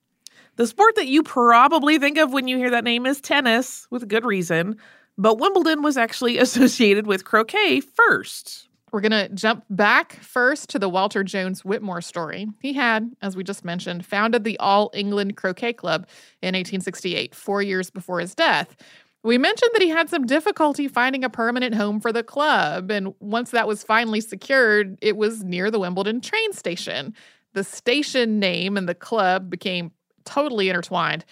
The 0.55 0.69
sport 0.69 0.95
that 0.95 1.09
you 1.09 1.25
probably 1.25 1.99
think 1.99 2.19
of 2.19 2.33
when 2.33 2.47
you 2.47 2.57
hear 2.57 2.71
that 2.71 2.85
name 2.85 3.05
is 3.05 3.21
tennis, 3.21 3.89
with 3.91 4.07
good 4.07 4.25
reason. 4.25 4.77
But 5.19 5.39
Wimbledon 5.39 5.83
was 5.83 5.97
actually 5.97 6.39
associated 6.47 7.07
with 7.07 7.25
croquet 7.25 7.81
first. 7.81 8.69
We're 8.93 9.01
going 9.01 9.13
to 9.13 9.29
jump 9.31 9.65
back 9.71 10.15
first 10.17 10.69
to 10.71 10.79
the 10.79 10.89
Walter 10.89 11.25
Jones 11.25 11.65
Whitmore 11.65 12.03
story. 12.03 12.49
He 12.61 12.75
had, 12.75 13.11
as 13.23 13.35
we 13.35 13.43
just 13.43 13.65
mentioned, 13.65 14.05
founded 14.05 14.45
the 14.45 14.59
All 14.59 14.91
England 14.93 15.37
Croquet 15.37 15.73
Club 15.73 16.07
in 16.43 16.49
1868, 16.49 17.35
four 17.35 17.63
years 17.63 17.89
before 17.89 18.21
his 18.21 18.35
death. 18.35 18.77
We 19.23 19.39
mentioned 19.39 19.71
that 19.73 19.83
he 19.83 19.89
had 19.89 20.11
some 20.11 20.27
difficulty 20.27 20.89
finding 20.89 21.25
a 21.25 21.31
permanent 21.31 21.75
home 21.75 22.01
for 22.01 22.13
the 22.13 22.23
club, 22.23 22.91
and 22.91 23.15
once 23.21 23.51
that 23.53 23.67
was 23.69 23.83
finally 23.83 24.21
secured, 24.21 24.99
it 25.01 25.17
was 25.17 25.43
near 25.43 25.71
the 25.71 25.79
Wimbledon 25.79 26.21
train 26.21 26.53
station. 26.53 27.15
The 27.55 27.65
station 27.65 28.41
name 28.41 28.77
and 28.77 28.89
the 28.89 28.95
club 28.95 29.49
became 29.49 29.93
totally 30.25 30.69
intertwined. 30.69 31.25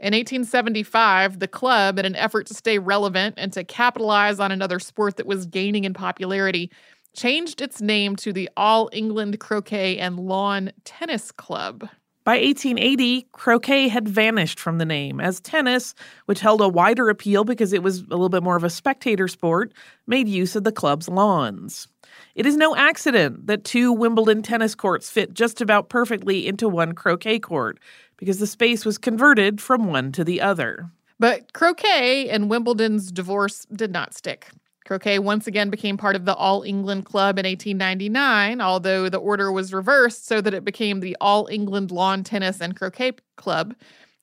In 0.00 0.12
1875, 0.12 1.38
the 1.38 1.46
club, 1.46 1.98
in 1.98 2.04
an 2.04 2.16
effort 2.16 2.46
to 2.48 2.54
stay 2.54 2.78
relevant 2.78 3.36
and 3.38 3.52
to 3.52 3.62
capitalize 3.62 4.40
on 4.40 4.50
another 4.50 4.80
sport 4.80 5.16
that 5.16 5.26
was 5.26 5.46
gaining 5.46 5.84
in 5.84 5.94
popularity, 5.94 6.70
changed 7.14 7.62
its 7.62 7.80
name 7.80 8.16
to 8.16 8.32
the 8.32 8.50
All 8.56 8.90
England 8.92 9.38
Croquet 9.38 9.98
and 9.98 10.18
Lawn 10.18 10.72
Tennis 10.84 11.30
Club. 11.30 11.88
By 12.24 12.38
1880, 12.38 13.28
croquet 13.32 13.88
had 13.88 14.08
vanished 14.08 14.58
from 14.58 14.78
the 14.78 14.86
name, 14.86 15.20
as 15.20 15.40
tennis, 15.40 15.94
which 16.24 16.40
held 16.40 16.62
a 16.62 16.68
wider 16.68 17.10
appeal 17.10 17.44
because 17.44 17.74
it 17.74 17.82
was 17.82 18.00
a 18.00 18.04
little 18.08 18.30
bit 18.30 18.42
more 18.42 18.56
of 18.56 18.64
a 18.64 18.70
spectator 18.70 19.28
sport, 19.28 19.74
made 20.06 20.26
use 20.26 20.56
of 20.56 20.64
the 20.64 20.72
club's 20.72 21.06
lawns. 21.06 21.86
It 22.34 22.46
is 22.46 22.56
no 22.56 22.74
accident 22.74 23.46
that 23.46 23.64
two 23.64 23.92
Wimbledon 23.92 24.42
tennis 24.42 24.74
courts 24.74 25.10
fit 25.10 25.34
just 25.34 25.60
about 25.60 25.90
perfectly 25.90 26.46
into 26.46 26.66
one 26.66 26.94
croquet 26.94 27.40
court, 27.40 27.78
because 28.24 28.38
the 28.38 28.46
space 28.46 28.86
was 28.86 28.96
converted 28.96 29.60
from 29.60 29.84
one 29.84 30.10
to 30.10 30.24
the 30.24 30.40
other. 30.40 30.90
But 31.18 31.52
croquet 31.52 32.30
and 32.30 32.48
Wimbledon's 32.48 33.12
divorce 33.12 33.66
did 33.66 33.92
not 33.92 34.14
stick. 34.14 34.48
Croquet 34.86 35.18
once 35.18 35.46
again 35.46 35.68
became 35.68 35.98
part 35.98 36.16
of 36.16 36.24
the 36.24 36.34
All 36.34 36.62
England 36.62 37.04
Club 37.04 37.38
in 37.38 37.44
1899, 37.44 38.62
although 38.62 39.10
the 39.10 39.18
order 39.18 39.52
was 39.52 39.74
reversed 39.74 40.26
so 40.26 40.40
that 40.40 40.54
it 40.54 40.64
became 40.64 41.00
the 41.00 41.14
All 41.20 41.46
England 41.48 41.90
Lawn 41.90 42.24
Tennis 42.24 42.62
and 42.62 42.74
Croquet 42.74 43.12
Club, 43.36 43.74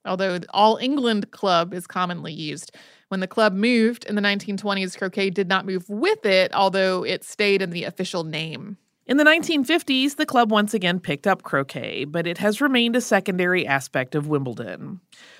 although 0.04 0.39
the 0.39 0.47
All 0.52 0.78
England 0.78 1.30
Club 1.30 1.72
is 1.72 1.86
commonly 1.86 2.34
used. 2.34 2.76
When 3.10 3.20
the 3.20 3.28
club 3.28 3.54
moved 3.54 4.06
in 4.06 4.16
the 4.16 4.22
1920s, 4.24 4.97
croquet 4.97 5.30
did 5.30 5.47
not 5.47 5.68
move 5.68 5.88
with 5.89 6.26
it, 6.26 6.52
although 6.56 7.04
it 7.04 7.24
stayed 7.24 7.62
in 7.62 7.70
the 7.70 7.84
official 7.84 8.24
name. 8.24 8.78
In 9.08 9.18
the 9.18 9.24
1950s, 9.24 10.16
the 10.16 10.28
club 10.28 10.52
once 10.52 10.74
again 10.74 10.99
picked 10.99 11.26
up 11.26 11.41
croquet, 11.41 12.06
but 12.06 12.28
it 12.28 12.38
has 12.38 12.62
remained 12.62 12.95
a 12.95 13.02
secondary 13.02 13.66
aspect 13.66 14.14
of 14.14 14.28
Wimbledon. 14.28 14.99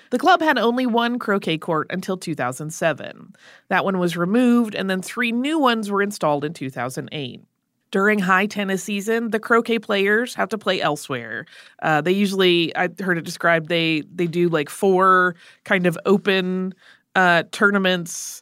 The 0.10 0.18
club 0.18 0.42
had 0.42 0.58
only 0.58 0.88
one 0.88 1.20
croquet 1.20 1.60
court 1.60 1.88
until 1.92 2.18
2007. 2.18 3.36
That 3.70 3.86
one 3.86 4.00
was 4.00 4.18
removed, 4.18 4.74
and 4.74 4.90
then 4.90 5.02
three 5.02 5.32
new 5.32 5.60
ones 5.60 5.92
were 5.92 6.02
installed 6.02 6.44
in 6.44 6.54
2008. 6.54 7.42
During 7.92 8.20
high 8.20 8.46
tennis 8.48 8.84
season, 8.84 9.30
the 9.30 9.40
croquet 9.40 9.80
players 9.80 10.34
have 10.36 10.50
to 10.50 10.58
play 10.58 10.82
elsewhere. 10.82 11.46
Uh, 11.82 12.02
they 12.02 12.14
usually, 12.14 12.76
I 12.76 12.90
heard 13.00 13.18
it 13.18 13.26
described, 13.26 13.68
they 13.68 14.04
they 14.14 14.28
do 14.28 14.50
like 14.50 14.70
four 14.70 15.36
kind 15.66 15.86
of 15.86 15.98
open 16.06 16.74
uh, 17.16 17.44
tournaments 17.52 18.42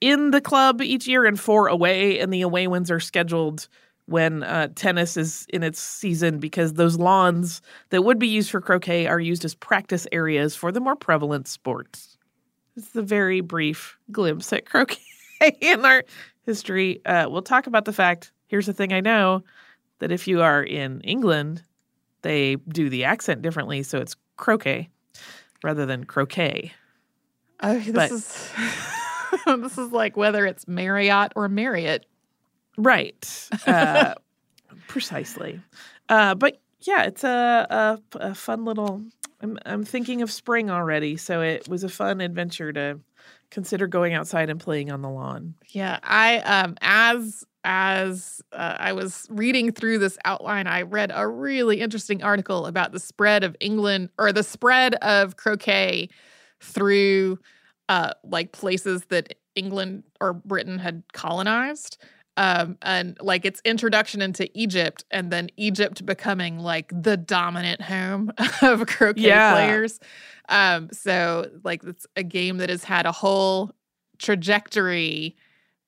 in 0.00 0.32
the 0.32 0.40
club 0.40 0.82
each 0.82 1.06
year 1.06 1.24
and 1.24 1.38
four 1.38 1.68
away, 1.68 2.18
and 2.18 2.32
the 2.32 2.42
away 2.42 2.66
ones 2.66 2.90
are 2.90 3.00
scheduled 3.00 3.68
when 4.08 4.42
uh, 4.42 4.68
tennis 4.74 5.16
is 5.18 5.46
in 5.50 5.62
its 5.62 5.78
season 5.78 6.38
because 6.38 6.74
those 6.74 6.96
lawns 6.96 7.60
that 7.90 8.02
would 8.02 8.18
be 8.18 8.26
used 8.26 8.50
for 8.50 8.60
croquet 8.60 9.06
are 9.06 9.20
used 9.20 9.44
as 9.44 9.54
practice 9.54 10.06
areas 10.12 10.56
for 10.56 10.72
the 10.72 10.80
more 10.80 10.96
prevalent 10.96 11.46
sports. 11.46 12.16
This 12.74 12.88
is 12.88 12.96
a 12.96 13.02
very 13.02 13.40
brief 13.42 13.98
glimpse 14.10 14.50
at 14.52 14.64
croquet 14.70 14.98
in 15.60 15.84
our 15.84 16.04
history. 16.46 17.04
Uh, 17.04 17.28
we'll 17.28 17.42
talk 17.42 17.66
about 17.66 17.84
the 17.84 17.92
fact 17.92 18.32
here's 18.46 18.66
the 18.66 18.72
thing 18.72 18.92
I 18.94 19.00
know 19.00 19.42
that 19.98 20.10
if 20.10 20.26
you 20.26 20.40
are 20.40 20.62
in 20.62 21.00
England, 21.02 21.62
they 22.22 22.56
do 22.56 22.88
the 22.88 23.04
accent 23.04 23.42
differently, 23.42 23.82
so 23.82 23.98
it's 23.98 24.16
croquet 24.36 24.88
rather 25.62 25.84
than 25.84 26.04
croquet. 26.04 26.72
Oh, 27.62 27.78
this 27.78 27.92
But- 27.92 28.10
is 28.12 28.50
this 29.60 29.76
is 29.76 29.92
like 29.92 30.16
whether 30.16 30.46
it's 30.46 30.66
Marriott 30.66 31.32
or 31.36 31.48
Marriott. 31.48 32.06
Right. 32.78 33.48
Uh, 33.66 34.14
precisely. 34.86 35.60
Uh, 36.08 36.34
but 36.34 36.60
yeah, 36.80 37.04
it's 37.04 37.24
a, 37.24 37.66
a, 37.68 37.98
a 38.30 38.34
fun 38.34 38.64
little. 38.64 39.02
I'm, 39.42 39.58
I'm 39.66 39.84
thinking 39.84 40.22
of 40.22 40.30
spring 40.30 40.70
already, 40.70 41.16
so 41.16 41.42
it 41.42 41.68
was 41.68 41.84
a 41.84 41.88
fun 41.88 42.20
adventure 42.20 42.72
to 42.72 43.00
consider 43.50 43.86
going 43.86 44.14
outside 44.14 44.50
and 44.50 44.60
playing 44.60 44.90
on 44.90 45.02
the 45.02 45.08
lawn. 45.08 45.54
Yeah, 45.70 45.98
I 46.02 46.38
um 46.38 46.76
as 46.80 47.44
as 47.64 48.40
uh, 48.52 48.76
I 48.78 48.92
was 48.92 49.26
reading 49.30 49.72
through 49.72 49.98
this 49.98 50.18
outline, 50.24 50.66
I 50.66 50.82
read 50.82 51.12
a 51.14 51.26
really 51.26 51.80
interesting 51.80 52.22
article 52.22 52.66
about 52.66 52.92
the 52.92 53.00
spread 53.00 53.44
of 53.44 53.56
England 53.60 54.10
or 54.18 54.32
the 54.32 54.42
spread 54.42 54.94
of 54.96 55.36
croquet 55.36 56.08
through 56.60 57.38
uh 57.88 58.12
like 58.24 58.52
places 58.52 59.04
that 59.06 59.34
England 59.54 60.04
or 60.20 60.32
Britain 60.32 60.78
had 60.78 61.02
colonized. 61.12 61.98
Um, 62.38 62.78
and 62.82 63.18
like 63.20 63.44
its 63.44 63.60
introduction 63.64 64.22
into 64.22 64.48
Egypt, 64.56 65.04
and 65.10 65.32
then 65.32 65.48
Egypt 65.56 66.06
becoming 66.06 66.60
like 66.60 66.92
the 66.94 67.16
dominant 67.16 67.80
home 67.82 68.30
of 68.62 68.86
croquet 68.86 69.22
Yeah. 69.22 69.52
players. 69.54 69.98
Um, 70.48 70.88
so 70.92 71.50
like 71.64 71.82
it's 71.82 72.06
a 72.14 72.22
game 72.22 72.58
that 72.58 72.70
has 72.70 72.84
had 72.84 73.06
a 73.06 73.12
whole 73.12 73.72
trajectory 74.18 75.34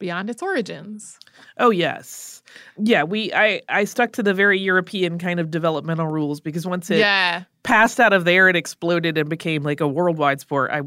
beyond 0.01 0.29
its 0.29 0.43
origins. 0.43 1.19
Oh 1.59 1.71
yes, 1.71 2.43
yeah. 2.79 3.05
We 3.05 3.33
I 3.33 3.63
I 3.69 3.85
stuck 3.85 4.13
to 4.13 4.23
the 4.23 4.35
very 4.35 4.59
European 4.59 5.19
kind 5.19 5.39
of 5.39 5.53
developmental 5.53 6.09
rules 6.09 6.41
because 6.41 6.67
once 6.67 6.91
it 6.91 6.99
yeah. 6.99 7.45
passed 7.63 8.01
out 8.01 8.13
of 8.13 8.25
there, 8.25 8.49
it 8.49 8.57
exploded 8.57 9.17
and 9.19 9.29
became 9.29 9.63
like 9.63 9.81
a 9.81 9.87
worldwide 9.89 10.41
sport. 10.41 10.71
I 10.73 10.83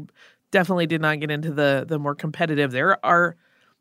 definitely 0.50 0.86
did 0.86 1.00
not 1.00 1.20
get 1.20 1.30
into 1.30 1.52
the 1.52 1.84
the 1.88 1.98
more 1.98 2.14
competitive. 2.14 2.70
There 2.70 3.04
are 3.06 3.36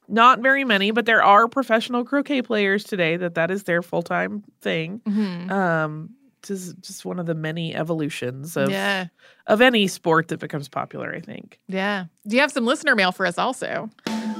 not 0.07 0.39
very 0.39 0.63
many, 0.63 0.91
but 0.91 1.05
there 1.05 1.23
are 1.23 1.47
professional 1.47 2.03
croquet 2.05 2.41
players 2.41 2.83
today 2.83 3.17
that 3.17 3.35
that 3.35 3.49
is 3.51 3.63
their 3.63 3.81
full 3.81 4.01
time 4.03 4.43
thing. 4.61 5.01
Mhm. 5.07 5.49
Um, 5.51 6.09
just 6.43 6.79
just 6.81 7.05
one 7.05 7.19
of 7.19 7.25
the 7.25 7.35
many 7.35 7.73
evolutions 7.73 8.57
of 8.57 8.69
Yeah. 8.69 9.05
of 9.47 9.61
any 9.61 9.87
sport 9.87 10.27
that 10.27 10.39
becomes 10.41 10.67
popular. 10.67 11.13
I 11.15 11.21
think 11.21 11.59
Yeah. 11.67 12.05
Do 12.27 12.35
you 12.35 12.41
have 12.41 12.51
some 12.51 12.65
listener 12.65 12.95
mail 12.95 13.11
for 13.13 13.25
us 13.25 13.37
also? 13.37 13.89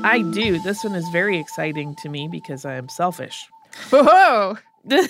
I 0.05 0.21
do. 0.21 0.59
This 0.63 0.83
one 0.83 0.95
is 0.95 1.07
very 1.13 1.37
exciting 1.39 1.95
to 2.03 2.09
me 2.09 2.27
because 2.29 2.65
I 2.65 2.73
am 2.73 2.89
selfish. 2.89 3.47
Whoa. 3.89 4.57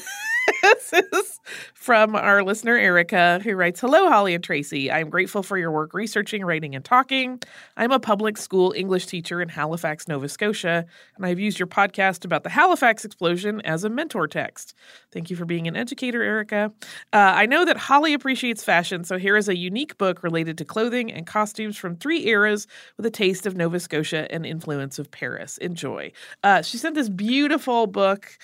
this 0.64 0.94
is 0.94 1.40
from 1.74 2.16
our 2.16 2.42
listener 2.42 2.78
Erica, 2.78 3.42
who 3.44 3.54
writes 3.54 3.82
Hello, 3.82 4.10
Holly 4.10 4.34
and 4.34 4.42
Tracy. 4.42 4.90
I'm 4.90 5.10
grateful 5.10 5.44
for 5.44 5.58
your 5.58 5.72
work 5.72 5.94
researching, 5.94 6.46
writing, 6.46 6.74
and 6.74 6.86
talking. 6.86 7.42
I'm 7.76 7.92
a 7.92 8.00
public 8.00 8.38
school 8.38 8.74
English 8.76 9.08
teacher 9.08 9.42
in 9.42 9.50
Halifax, 9.50 10.08
Nova 10.08 10.30
Scotia, 10.30 10.86
and 11.18 11.26
I've 11.26 11.40
used 11.40 11.60
your 11.60 11.68
podcast 11.68 12.24
about 12.24 12.44
the 12.44 12.50
Halifax 12.50 13.04
explosion 13.04 13.60
as 13.62 13.84
a 13.84 13.90
mentor 13.90 14.26
text. 14.26 14.74
Thank 15.12 15.30
you 15.30 15.36
for 15.36 15.44
being 15.44 15.68
an 15.68 15.76
educator, 15.76 16.24
Erica. 16.24 16.72
Uh, 17.12 17.34
I 17.36 17.46
know 17.46 17.66
that 17.66 17.76
Holly 17.76 18.14
appreciates 18.14 18.64
fashion, 18.64 19.04
so 19.04 19.18
here 19.18 19.36
is 19.36 19.50
a 19.50 19.58
unique 19.58 19.98
book 19.98 20.24
related 20.24 20.58
to 20.60 20.66
clothing 20.66 21.12
and 21.12 21.28
costumes 21.28 21.76
from 21.76 21.98
three 21.98 22.26
eras 22.28 22.68
with 22.96 23.06
a 23.06 23.12
taste 23.12 23.46
of 23.46 23.58
Nova 23.58 23.82
Scotia 23.82 24.32
and 24.32 24.46
influence 24.46 24.98
of 24.98 25.12
Paris. 25.12 25.58
Enjoy. 25.58 26.10
Uh, 26.42 26.62
she 26.62 26.78
sent 26.78 26.96
this 26.96 27.10
beautiful 27.10 27.86
book 27.86 28.38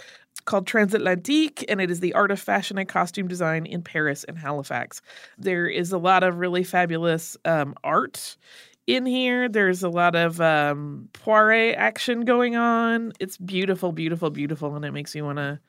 called 0.50 0.66
Transatlantique, 0.66 1.64
and 1.70 1.80
it 1.80 1.92
is 1.92 2.00
the 2.00 2.14
art 2.14 2.32
of 2.32 2.40
fashion 2.40 2.80
and 2.80 2.90
costume 2.90 3.28
design 3.28 3.68
in 3.68 3.84
Paris 3.84 4.24
and 4.26 4.38
Halifax. 4.38 5.00
There 5.38 5.68
is 5.68 5.92
a 5.92 6.00
lot 6.00 6.24
of 6.24 6.40
really 6.40 6.64
fabulous 6.64 7.38
um, 7.46 7.76
art 7.84 8.36
in 8.88 9.06
here. 9.06 9.48
There's 9.48 9.84
a 9.84 9.90
lot 9.90 10.16
of 10.16 10.42
um, 10.42 11.08
Poiret 11.14 11.76
action 11.78 12.26
going 12.26 12.56
on. 12.56 13.14
It's 13.20 13.38
beautiful, 13.38 13.92
beautiful, 13.92 14.32
beautiful, 14.32 14.76
and 14.76 14.84
it 14.84 14.92
makes 14.92 15.14
you 15.14 15.24
want 15.24 15.38
to 15.38 15.60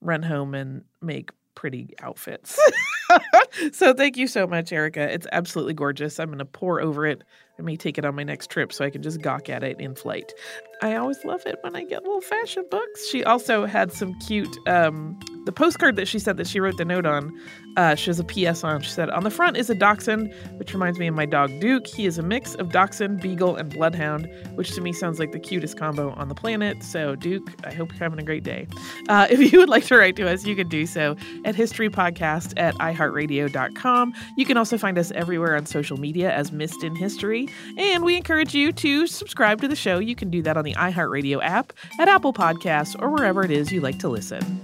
run 0.00 0.22
home 0.22 0.54
and 0.54 0.84
make 1.02 1.30
pretty 1.56 1.94
outfits. 2.00 2.58
so 3.72 3.94
thank 3.94 4.16
you 4.16 4.26
so 4.26 4.46
much, 4.46 4.72
Erica. 4.72 5.12
It's 5.12 5.26
absolutely 5.32 5.74
gorgeous. 5.74 6.18
I'm 6.18 6.28
going 6.28 6.38
to 6.38 6.44
pore 6.44 6.80
over 6.80 7.06
it. 7.06 7.22
I 7.58 7.62
may 7.62 7.76
take 7.76 7.98
it 7.98 8.04
on 8.04 8.14
my 8.14 8.22
next 8.22 8.50
trip 8.50 8.72
so 8.72 8.84
I 8.84 8.90
can 8.90 9.02
just 9.02 9.20
gawk 9.20 9.48
at 9.48 9.64
it 9.64 9.80
in 9.80 9.94
flight. 9.96 10.32
I 10.80 10.94
always 10.94 11.24
love 11.24 11.42
it 11.44 11.58
when 11.62 11.74
I 11.74 11.82
get 11.82 12.04
little 12.04 12.20
fashion 12.20 12.64
books. 12.70 13.08
She 13.08 13.24
also 13.24 13.66
had 13.66 13.92
some 13.92 14.16
cute, 14.20 14.56
um, 14.68 15.18
the 15.44 15.50
postcard 15.50 15.96
that 15.96 16.06
she 16.06 16.20
sent 16.20 16.36
that 16.36 16.46
she 16.46 16.60
wrote 16.60 16.76
the 16.76 16.84
note 16.84 17.04
on. 17.04 17.36
Uh, 17.76 17.96
she 17.96 18.10
has 18.10 18.20
a 18.20 18.24
PS 18.24 18.62
on. 18.62 18.80
She 18.82 18.90
said, 18.90 19.10
On 19.10 19.24
the 19.24 19.30
front 19.30 19.56
is 19.56 19.68
a 19.70 19.74
dachshund, 19.74 20.32
which 20.56 20.72
reminds 20.72 21.00
me 21.00 21.08
of 21.08 21.14
my 21.14 21.26
dog 21.26 21.58
Duke. 21.58 21.86
He 21.86 22.06
is 22.06 22.16
a 22.16 22.22
mix 22.22 22.54
of 22.54 22.70
dachshund, 22.70 23.20
beagle, 23.20 23.56
and 23.56 23.70
bloodhound, 23.70 24.28
which 24.54 24.72
to 24.74 24.80
me 24.80 24.92
sounds 24.92 25.18
like 25.18 25.32
the 25.32 25.40
cutest 25.40 25.76
combo 25.76 26.10
on 26.12 26.28
the 26.28 26.34
planet. 26.34 26.84
So, 26.84 27.16
Duke, 27.16 27.52
I 27.64 27.74
hope 27.74 27.90
you're 27.90 27.98
having 27.98 28.20
a 28.20 28.24
great 28.24 28.44
day. 28.44 28.68
Uh, 29.08 29.26
if 29.30 29.52
you 29.52 29.58
would 29.58 29.68
like 29.68 29.84
to 29.86 29.96
write 29.96 30.14
to 30.16 30.28
us, 30.30 30.46
you 30.46 30.54
can 30.54 30.68
do 30.68 30.86
so 30.86 31.16
at 31.44 31.56
historypodcast 31.56 32.52
at 32.56 32.76
iheartradio.com. 33.08 34.14
You 34.36 34.44
can 34.44 34.56
also 34.56 34.78
find 34.78 34.98
us 34.98 35.10
everywhere 35.12 35.56
on 35.56 35.66
social 35.66 35.96
media 35.96 36.32
as 36.32 36.52
Missed 36.52 36.82
in 36.82 36.94
History. 36.94 37.48
And 37.76 38.04
we 38.04 38.16
encourage 38.16 38.54
you 38.54 38.72
to 38.72 39.06
subscribe 39.06 39.60
to 39.62 39.68
the 39.68 39.76
show. 39.76 39.98
You 39.98 40.14
can 40.14 40.30
do 40.30 40.42
that 40.42 40.56
on 40.56 40.64
the 40.64 40.74
iHeartRadio 40.74 41.42
app, 41.42 41.72
at 41.98 42.08
Apple 42.08 42.32
Podcasts, 42.32 43.00
or 43.00 43.10
wherever 43.10 43.44
it 43.44 43.50
is 43.50 43.72
you 43.72 43.80
like 43.80 43.98
to 44.00 44.08
listen. 44.08 44.60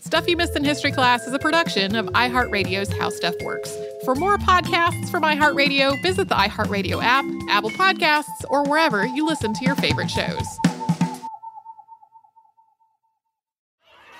Stuff 0.00 0.28
You 0.28 0.36
Missed 0.36 0.54
in 0.54 0.62
History 0.62 0.92
Class 0.92 1.26
is 1.26 1.32
a 1.32 1.40
production 1.40 1.96
of 1.96 2.06
iHeartRadio's 2.06 2.92
How 2.98 3.10
Stuff 3.10 3.34
Works. 3.42 3.76
For 4.04 4.14
more 4.14 4.36
podcasts 4.38 5.10
from 5.10 5.24
iHeartRadio, 5.24 6.00
visit 6.02 6.28
the 6.28 6.36
iHeartRadio 6.36 7.02
app, 7.02 7.24
Apple 7.48 7.70
Podcasts, 7.70 8.44
or 8.48 8.62
wherever 8.62 9.04
you 9.06 9.26
listen 9.26 9.52
to 9.54 9.64
your 9.64 9.74
favorite 9.74 10.10
shows. 10.10 10.46